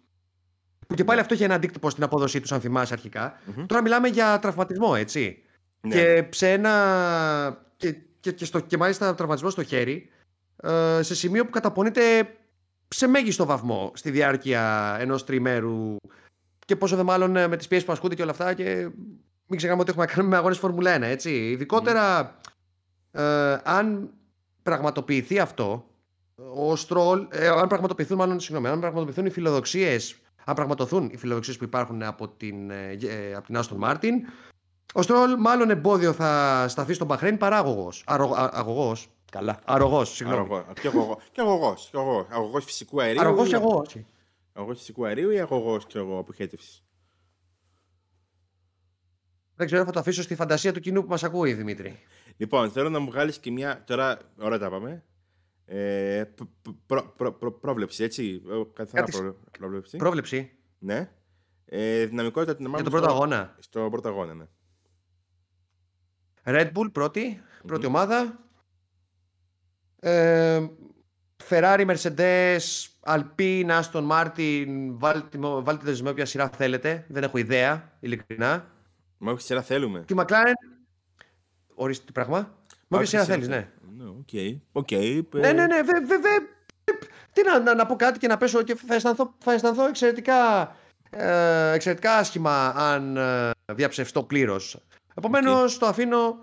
[0.92, 3.32] Που και πάλι αυτό είχε ένα αντίκτυπο στην απόδοσή τους, αν θυμάσαι αρχικά.
[3.32, 3.64] Mm-hmm.
[3.66, 5.42] Τώρα μιλάμε για τραυματισμό, έτσι.
[5.80, 5.94] Ναι.
[5.94, 7.64] Και σε ένα.
[7.76, 10.08] Και, και, και, στο, και μάλιστα τραυματισμό στο χέρι,
[10.62, 12.02] ε, σε σημείο που καταπονείται
[12.88, 15.96] σε μέγιστο βαθμό στη διάρκεια ενός τριμέρου
[16.66, 18.54] και πόσο δε μάλλον ε, με τις πιέσεις που ασκούνται και όλα αυτά.
[18.54, 18.88] Και
[19.46, 21.30] μην ξεχνάμε ότι έχουμε κάνει με αγώνες Φορμουλά 1, έτσι.
[21.30, 22.36] Ειδικότερα
[23.12, 24.10] ε, αν
[24.62, 25.86] πραγματοποιηθεί αυτό,
[26.54, 31.56] ο Στρόλ, ε, αν πραγματοποιηθούν, μάλλον, συγγνώμη, αν πραγματοποιηθούν οι φιλοδοξίες, αν πραγματοθούν οι φιλοδοξίες
[31.56, 34.14] που υπάρχουν από την, ε, ε από την Άστον Μάρτιν,
[34.92, 38.04] ο Στρόλ μάλλον εμπόδιο θα σταθεί στον Μπαχρέιν παράγωγος.
[38.06, 39.08] Αγωγός.
[39.30, 39.58] Καλά.
[39.64, 40.62] Αρρωγός, συγγνώμη.
[41.32, 41.76] Και αγωγό.
[42.28, 43.20] Αγωγός φυσικού αερίου.
[43.20, 43.96] Αρρωγός και αγωγός;
[44.52, 45.86] Αγωγός φυσικού αερίου ή αγωγός
[46.18, 46.82] αποχέτευση.
[49.56, 51.98] Δεν ξέρω, θα το αφήσω στη φαντασία του κοινού που μας ακούει, Δημήτρη.
[52.36, 53.82] Λοιπόν, θέλω να μου βγάλεις και μια.
[53.86, 55.02] Τώρα, ωραία τα πάμε.
[55.74, 56.24] Ε,
[56.86, 58.42] προ, προ, προ, πρόβλεψη, έτσι.
[58.72, 59.34] Καθαρά Κάτι...
[59.58, 59.96] πρόβλεψη.
[59.96, 60.52] Πρόβλεψη.
[60.78, 61.10] Ναι.
[61.64, 63.56] Ε, δυναμικότητα την Για τον πρώτο αγώνα.
[63.58, 64.44] Στο πρώτο αγώνα, ναι.
[66.44, 68.38] Red Bull πρώτη, πρώτη ομάδα.
[70.00, 70.66] Ε,
[71.48, 72.58] Ferrari, Mercedes,
[73.00, 77.06] Alpine, Aston Martin, βάλτε, βάλτε με όποια σειρά θέλετε.
[77.08, 78.70] Δεν έχω ιδέα, ειλικρινά.
[79.18, 80.00] Με όποια σειρά θέλουμε.
[80.00, 80.72] Τη McLaren.
[81.74, 82.61] Ορίστε τι πράγμα.
[82.92, 83.68] Με όποια σειρά θέλει, ναι.
[83.96, 84.04] Ναι,
[84.72, 84.88] OK.
[84.90, 85.22] Okay.
[85.32, 85.82] Ναι, ναι, ναι.
[85.82, 86.32] Βέβαια.
[87.32, 90.72] Τι να, να, να, πω κάτι και να πέσω και θα αισθανθώ, θα αισθανθώ εξαιρετικά,
[91.10, 94.82] ε, εξαιρετικά άσχημα αν ε, διαψευστώ πλήρως.
[95.14, 95.78] Επομένως okay.
[95.78, 96.36] το αφήνω.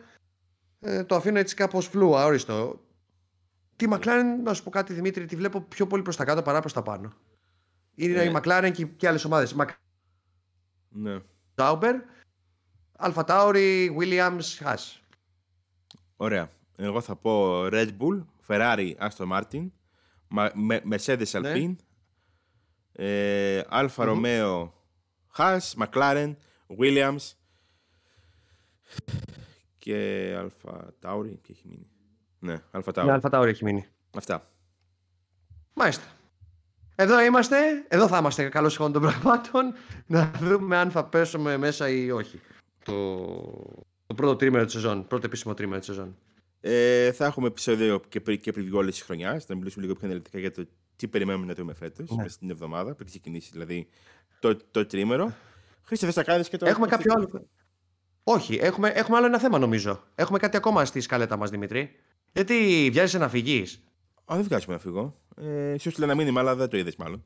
[0.80, 2.80] Ε, το αφήνω έτσι κάπως φλού, αόριστο.
[3.76, 6.60] Τη McLaren, να σου πω κάτι Δημήτρη, τη βλέπω πιο πολύ προς τα κάτω παρά
[6.60, 7.14] προς τα πάνω.
[7.96, 9.56] Είναι η McLaren και, και άλλες ομάδες.
[10.90, 11.20] Ναι.
[11.56, 11.94] Sauber,
[13.00, 15.00] Alfa Tauri, Williams, Haas.
[16.22, 16.52] Ωραία.
[16.76, 19.70] Εγώ θα πω Red Bull, Ferrari, Aston Martin,
[20.90, 21.54] Mercedes ναι.
[21.54, 21.76] Alpine,
[22.92, 24.70] ε, Alfa Romeo,
[25.38, 26.36] Haas, McLaren,
[26.80, 27.34] Williams
[29.78, 31.38] και Alfa Tauri.
[31.42, 31.88] Και έχει μείνει.
[32.40, 33.08] Ναι, Αλφα Τάουρ.
[33.08, 33.86] Ναι, Αλφα Τάουρ έχει μείνει.
[34.18, 34.50] Αυτά.
[35.74, 36.04] Μάλιστα.
[36.96, 39.74] Εδώ είμαστε, εδώ θα είμαστε καλώς εικόνα των πραγμάτων
[40.06, 42.40] να δούμε αν θα πέσουμε μέσα ή όχι
[42.84, 46.18] το, το πρώτο τρίμερο της σεζόν, πρώτο επίσημο τρίμερο της σεζόν.
[46.62, 49.48] Ε, θα έχουμε επεισόδιο και, πριν και πριν όλης της χρονιάς.
[49.48, 52.16] Να μιλήσουμε λίγο πιο αναλυτικά για το τι περιμένουμε να δούμε φέτος, ναι.
[52.16, 53.88] μέσα στην εβδομάδα, πριν ξεκινήσει δηλαδή
[54.40, 55.34] το, το τρίμερο.
[55.84, 56.66] Χρήστε, θες να κάνεις και το.
[56.66, 57.48] Έχουμε κάποιο άλλο.
[58.24, 60.04] Όχι, έχουμε, έχουμε άλλο ένα θέμα νομίζω.
[60.16, 61.92] Έχουμε κάτι ακόμα στη σκαλέτα μας, Δημήτρη.
[62.32, 63.84] Γιατί βιάζει να φυγείς;
[64.26, 65.16] Α, δεν βγάζουμε να φύγω.
[65.36, 67.24] Ε, σου ένα μήνυμα, αλλά δεν το είδες μάλλον.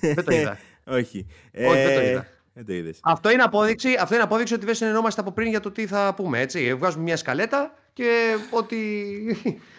[0.00, 0.58] δεν το είδα.
[0.98, 1.26] Όχι.
[1.54, 2.26] Όχι, δεν το ε, είδα.
[2.56, 2.98] Δεν το είδες.
[3.02, 6.14] Αυτό, είναι απόδειξη, αυτό είναι απόδειξη ότι δεν συνεννόμαστε από πριν για το τι θα
[6.14, 6.40] πούμε.
[6.40, 6.74] Έτσι.
[6.74, 8.76] Βγάζουμε μια σκαλέτα και ότι,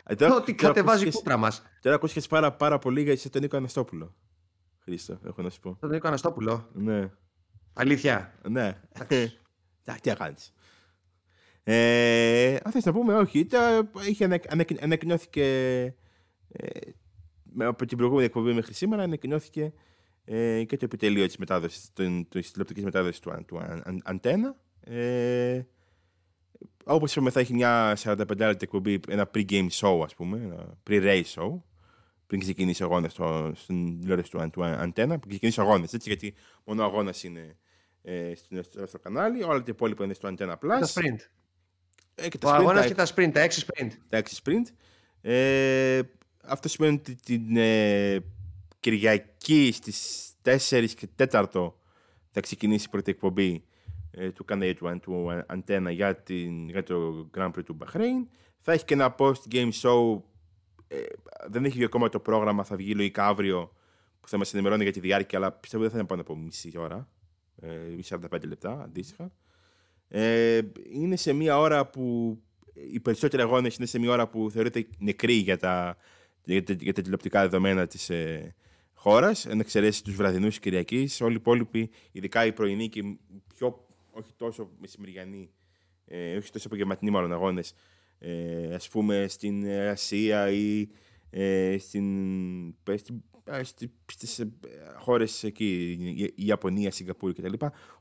[0.03, 1.63] ε, ότι κατεβάζει η κούτρα μας.
[1.81, 4.15] Τώρα ακούστηκες πάρα, πάρα πολύ για τον Νίκο Αναστόπουλο.
[4.83, 5.77] Χρήστο, έχω να σου πω.
[5.79, 7.11] Τον Νίκο Αναστόπουλο; Ναι.
[7.73, 8.75] Αλήθεια; Ναι.
[9.07, 9.29] Τι
[9.85, 9.95] να
[11.63, 13.45] ε, αν θες να πούμε, όχι.
[13.45, 13.57] Το,
[14.07, 14.41] είχε
[14.79, 15.43] ανακοινώθηκε
[16.47, 16.79] ε,
[17.57, 19.73] από την προηγούμενη εκπομπή μέχρι σήμερα ανακοινώθηκε
[20.29, 21.91] ε, και το επιτελείο της μετάδοσης,
[22.29, 23.59] της τηλεοπτικής μετάδοσης του, του
[24.03, 24.55] Αντένα.
[24.79, 25.61] Ε,
[26.83, 31.33] όπως είπαμε θα έχει μια 45 λεπτή εκπομπή, ένα pre-game show ας πούμε, ένα pre-race
[31.35, 31.61] show
[32.27, 33.17] πριν ξεκινήσει ο αγώνας
[33.53, 37.57] στην τηλεόραση του, του Αντένα, πριν ξεκινήσει ο αγώνας, έτσι, γιατί μόνο ο αγώνας είναι
[38.01, 38.33] ε,
[38.85, 40.79] στο κανάλι, όλα τα υπόλοιπα είναι στο Antenna Plus.
[40.79, 41.19] Τα sprint.
[42.15, 43.89] Ε, και τα ο αγώνας και τα sprint, τα 6 sprint.
[44.09, 44.65] Τα 6 sprint.
[45.21, 46.01] Ε,
[46.43, 48.19] αυτό σημαίνει ότι την ε,
[48.87, 51.71] Κυριακή στις 4 και 4
[52.31, 53.63] θα ξεκινήσει η πρώτη εκπομπή
[54.11, 58.27] ε, του καναλιού του, του Antenna για, την, για το Grand Prix του Bahrain.
[58.59, 60.21] Θα έχει και ένα post-game show.
[60.87, 60.97] Ε,
[61.47, 63.71] δεν έχει ακόμα το πρόγραμμα, θα βγει λογικά αύριο
[64.19, 66.71] που θα μας ενημερώνει για τη διάρκεια, αλλά πιστεύω δεν θα είναι πάνω από μισή
[66.77, 67.09] ώρα.
[67.61, 67.69] Ε,
[68.09, 69.31] 45 λεπτά αντίστοιχα.
[70.07, 70.61] Ε,
[70.91, 72.37] είναι σε μια ώρα που
[72.91, 75.97] οι περισσότεροι αγώνες είναι σε μια ώρα που θεωρείται νεκρή για τα,
[76.43, 78.55] για τα, για τα τηλεοπτικά δεδομένα της ε,
[78.97, 79.45] χώρας.
[79.45, 81.21] Εν εξαιρέσεις τους βραδινούς της Κυριακής.
[81.21, 83.01] Όλοι οι υπόλοιποι, ειδικά οι πρωινοί και
[83.55, 85.49] πιο όχι τόσο μεσημεριανοί,
[86.05, 87.73] ε, όχι τόσο απογευματινοί μάλλον αγώνες,
[88.19, 90.87] ε, ας πούμε στην Ασία ή
[91.29, 93.21] ε, στην, στην,
[94.05, 94.51] στις ε,
[94.97, 95.97] χώρες εκεί,
[96.35, 97.53] η Ιαπωνία, Σιγκαπούρη κτλ.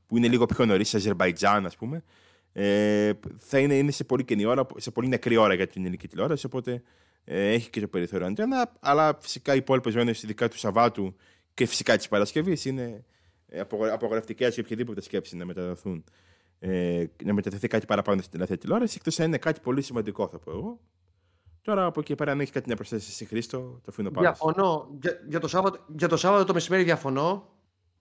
[0.07, 2.05] που είναι λίγο πιο νωρίς, Αζερβαϊτζάν ας πούμε,
[2.53, 6.09] ε, θα είναι, είναι σε πολύ καινή ώρα, σε πολύ νεκρή ώρα για την ελληνική
[6.09, 6.83] τηλεόραση, οπότε ε,
[7.27, 11.17] έχει και το περιθώριο αντένα, αλλά φυσικά οι υπόλοιπες ζώνε, ειδικά του Σαββάτου
[11.55, 13.05] και φυσικά της Παρασκευής, είναι
[13.49, 13.61] ε,
[13.93, 16.05] απογορευτικέ για οποιαδήποτε σκέψη να μεταδοθούν.
[16.59, 20.39] Ε, να μεταδοθεί κάτι παραπάνω στην ελεύθερη τηλεόραση, εκτός αν είναι κάτι πολύ σημαντικό, θα
[20.39, 20.81] πω εγώ.
[21.63, 24.21] Τώρα από εκεί πέρα, αν έχει κάτι να προσθέσεις εσύ, Χρήστο, το αφήνω πάνω.
[24.21, 24.89] Διαφωνώ.
[25.01, 27.49] Για, για, το Σάββατο, για το Σάββατο το μεσημέρι διαφωνώ.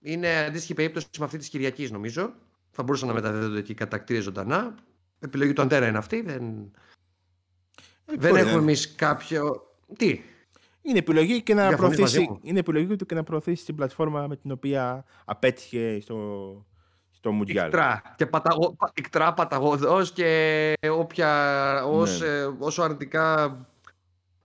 [0.00, 2.34] Είναι αντίστοιχη περίπτωση με αυτή της Κυριακής, νομίζω.
[2.70, 4.74] Θα μπορούσαν να μεταδίδονται εκεί κατά κτίρια ζωντανά.
[5.20, 6.20] Επιλογή του Αντέρα είναι αυτή.
[6.20, 6.70] Δεν,
[8.06, 9.66] ε, δεν έχουμε εμείς κάποιο.
[9.96, 10.20] Τι;
[10.82, 14.50] Είναι επιλογή, και να προωθήσει, είναι επιλογή του και να προωθήσει την πλατφόρμα με την
[14.50, 16.66] οποία απέτυχε στο,
[17.10, 17.66] στο Μουντιάλ.
[17.66, 22.26] Ικτρά, και παταγω, ικτρά παταγωδός και όποια, ως, ναι.
[22.26, 23.56] ε, όσο αρνητικά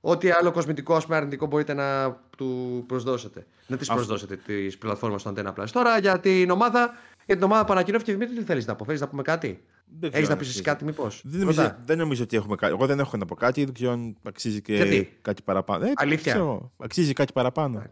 [0.02, 3.46] ό,τι άλλο κοσμητικό ας πούμε, αρνητικό μπορείτε να του προσδώσετε.
[3.68, 5.68] Να τις προσδώσετε τις πλατφόρμες του Antenna Plus.
[5.72, 6.94] Τώρα για την ομάδα,
[7.26, 9.64] για την ομάδα και Δημήτρη, τι θέλεις να πω, θέλεις να πούμε κάτι;
[10.00, 12.74] Έχεις να πει κάτι, μήπως; Δεν, νομίζω, δεν νομίζω ότι έχουμε κάτι.
[12.74, 13.64] Εγώ δεν έχω να πω κάτι.
[13.66, 15.86] Δεν ξέρω αν αξίζει και Γιατί; κάτι παραπάνω.
[15.86, 16.32] Ε, Αλήθεια.
[16.32, 17.84] Ξέρω, αξίζει κάτι παραπάνω.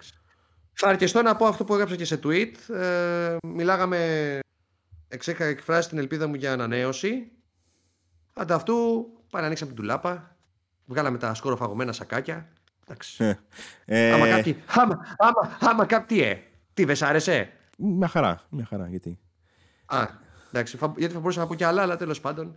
[0.74, 2.76] Θα αρκεστώ να πω αυτό που έγραψα και σε tweet.
[2.76, 4.40] Ε, μιλάγαμε
[5.12, 7.32] Εξέχα εκφράσει την ελπίδα μου για ανανέωση.
[8.34, 10.36] Ανταυτού πάλι ανοίξαμε την τουλάπα.
[10.86, 12.50] Βγάλαμε τα σκοροφαγωμένα σακάκια.
[12.84, 13.24] Εντάξει.
[13.24, 13.38] Ε,
[13.86, 14.64] ε, άμα κάτι.
[14.68, 16.22] Άμα, άμα, άμα κάτι.
[16.22, 16.42] Ε,
[16.74, 18.42] τι δεν άρεσε; Μια χαρά.
[18.50, 18.88] Μια χαρά.
[18.88, 19.20] Γιατί.
[19.86, 20.08] Α,
[20.52, 20.78] εντάξει.
[20.98, 22.56] Γιατί θα μπορούσα να πω και άλλα, αλλά τέλος πάντων.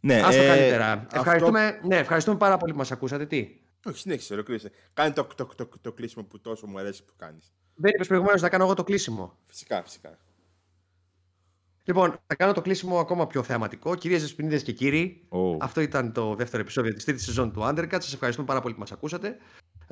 [0.00, 1.06] Ναι, Ας το ε, καλύτερα.
[1.12, 3.26] Ευχαριστούμε, ναι, ευχαριστούμε πάρα πολύ που μας ακούσατε.
[3.26, 4.70] Τι; Όχι, συνέχισε, ολοκλήρωσε.
[4.92, 7.52] Κάνε το, το, το, το, κλείσιμο που τόσο μου αρέσει που κάνεις.
[7.74, 9.38] Δεν είπες προηγουμένως να κάνω εγώ το κλείσιμο.
[9.46, 10.18] Φυσικά, φυσικά.
[11.84, 13.94] Λοιπόν, θα κάνω το κλείσιμο ακόμα πιο θεαματικό.
[13.94, 15.56] Κυρίες Δεσποινίδε και κύριοι, oh.
[15.60, 17.88] αυτό ήταν το δεύτερο επεισόδιο της τρίτης σεζόν του Undercut.
[17.90, 19.36] Σας ευχαριστούμε πάρα πολύ που μας ακούσατε.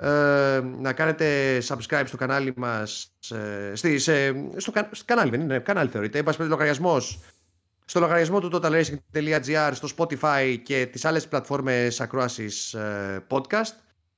[0.03, 3.13] Ε, να κάνετε subscribe στο κανάλι μας.
[3.31, 6.19] Ε, στο, στο κανάλι, δεν είναι κανάλι θεωρείται.
[6.19, 7.19] Υπάρχει λογαριασμός
[7.91, 13.75] στο λογαριασμό του totalracing.gr, στο Spotify και τις άλλες πλατφόρμες ακρόασης ε, podcast,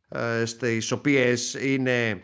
[0.09, 2.23] ε, στις οποίες είναι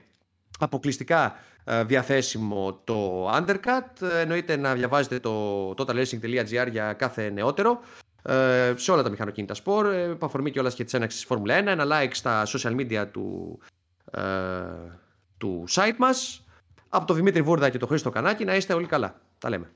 [0.58, 4.02] αποκλειστικά ε, διαθέσιμο το Undercut.
[4.02, 7.80] Ε, εννοείται να διαβάζετε το totalracing.gr για κάθε νεότερο
[8.28, 9.86] ε, σε όλα τα μηχανοκίνητα σπορ.
[9.86, 11.66] Επαφορμή και όλα και της έναξης Φόρμουλα 1.
[11.66, 13.58] Ένα like στα social media του,
[15.38, 16.42] του site μας.
[16.88, 19.20] Από το Δημήτρη Βούρδα και το Χρήστο Κανάκη να είστε όλοι καλά.
[19.38, 19.70] Τα λέμε.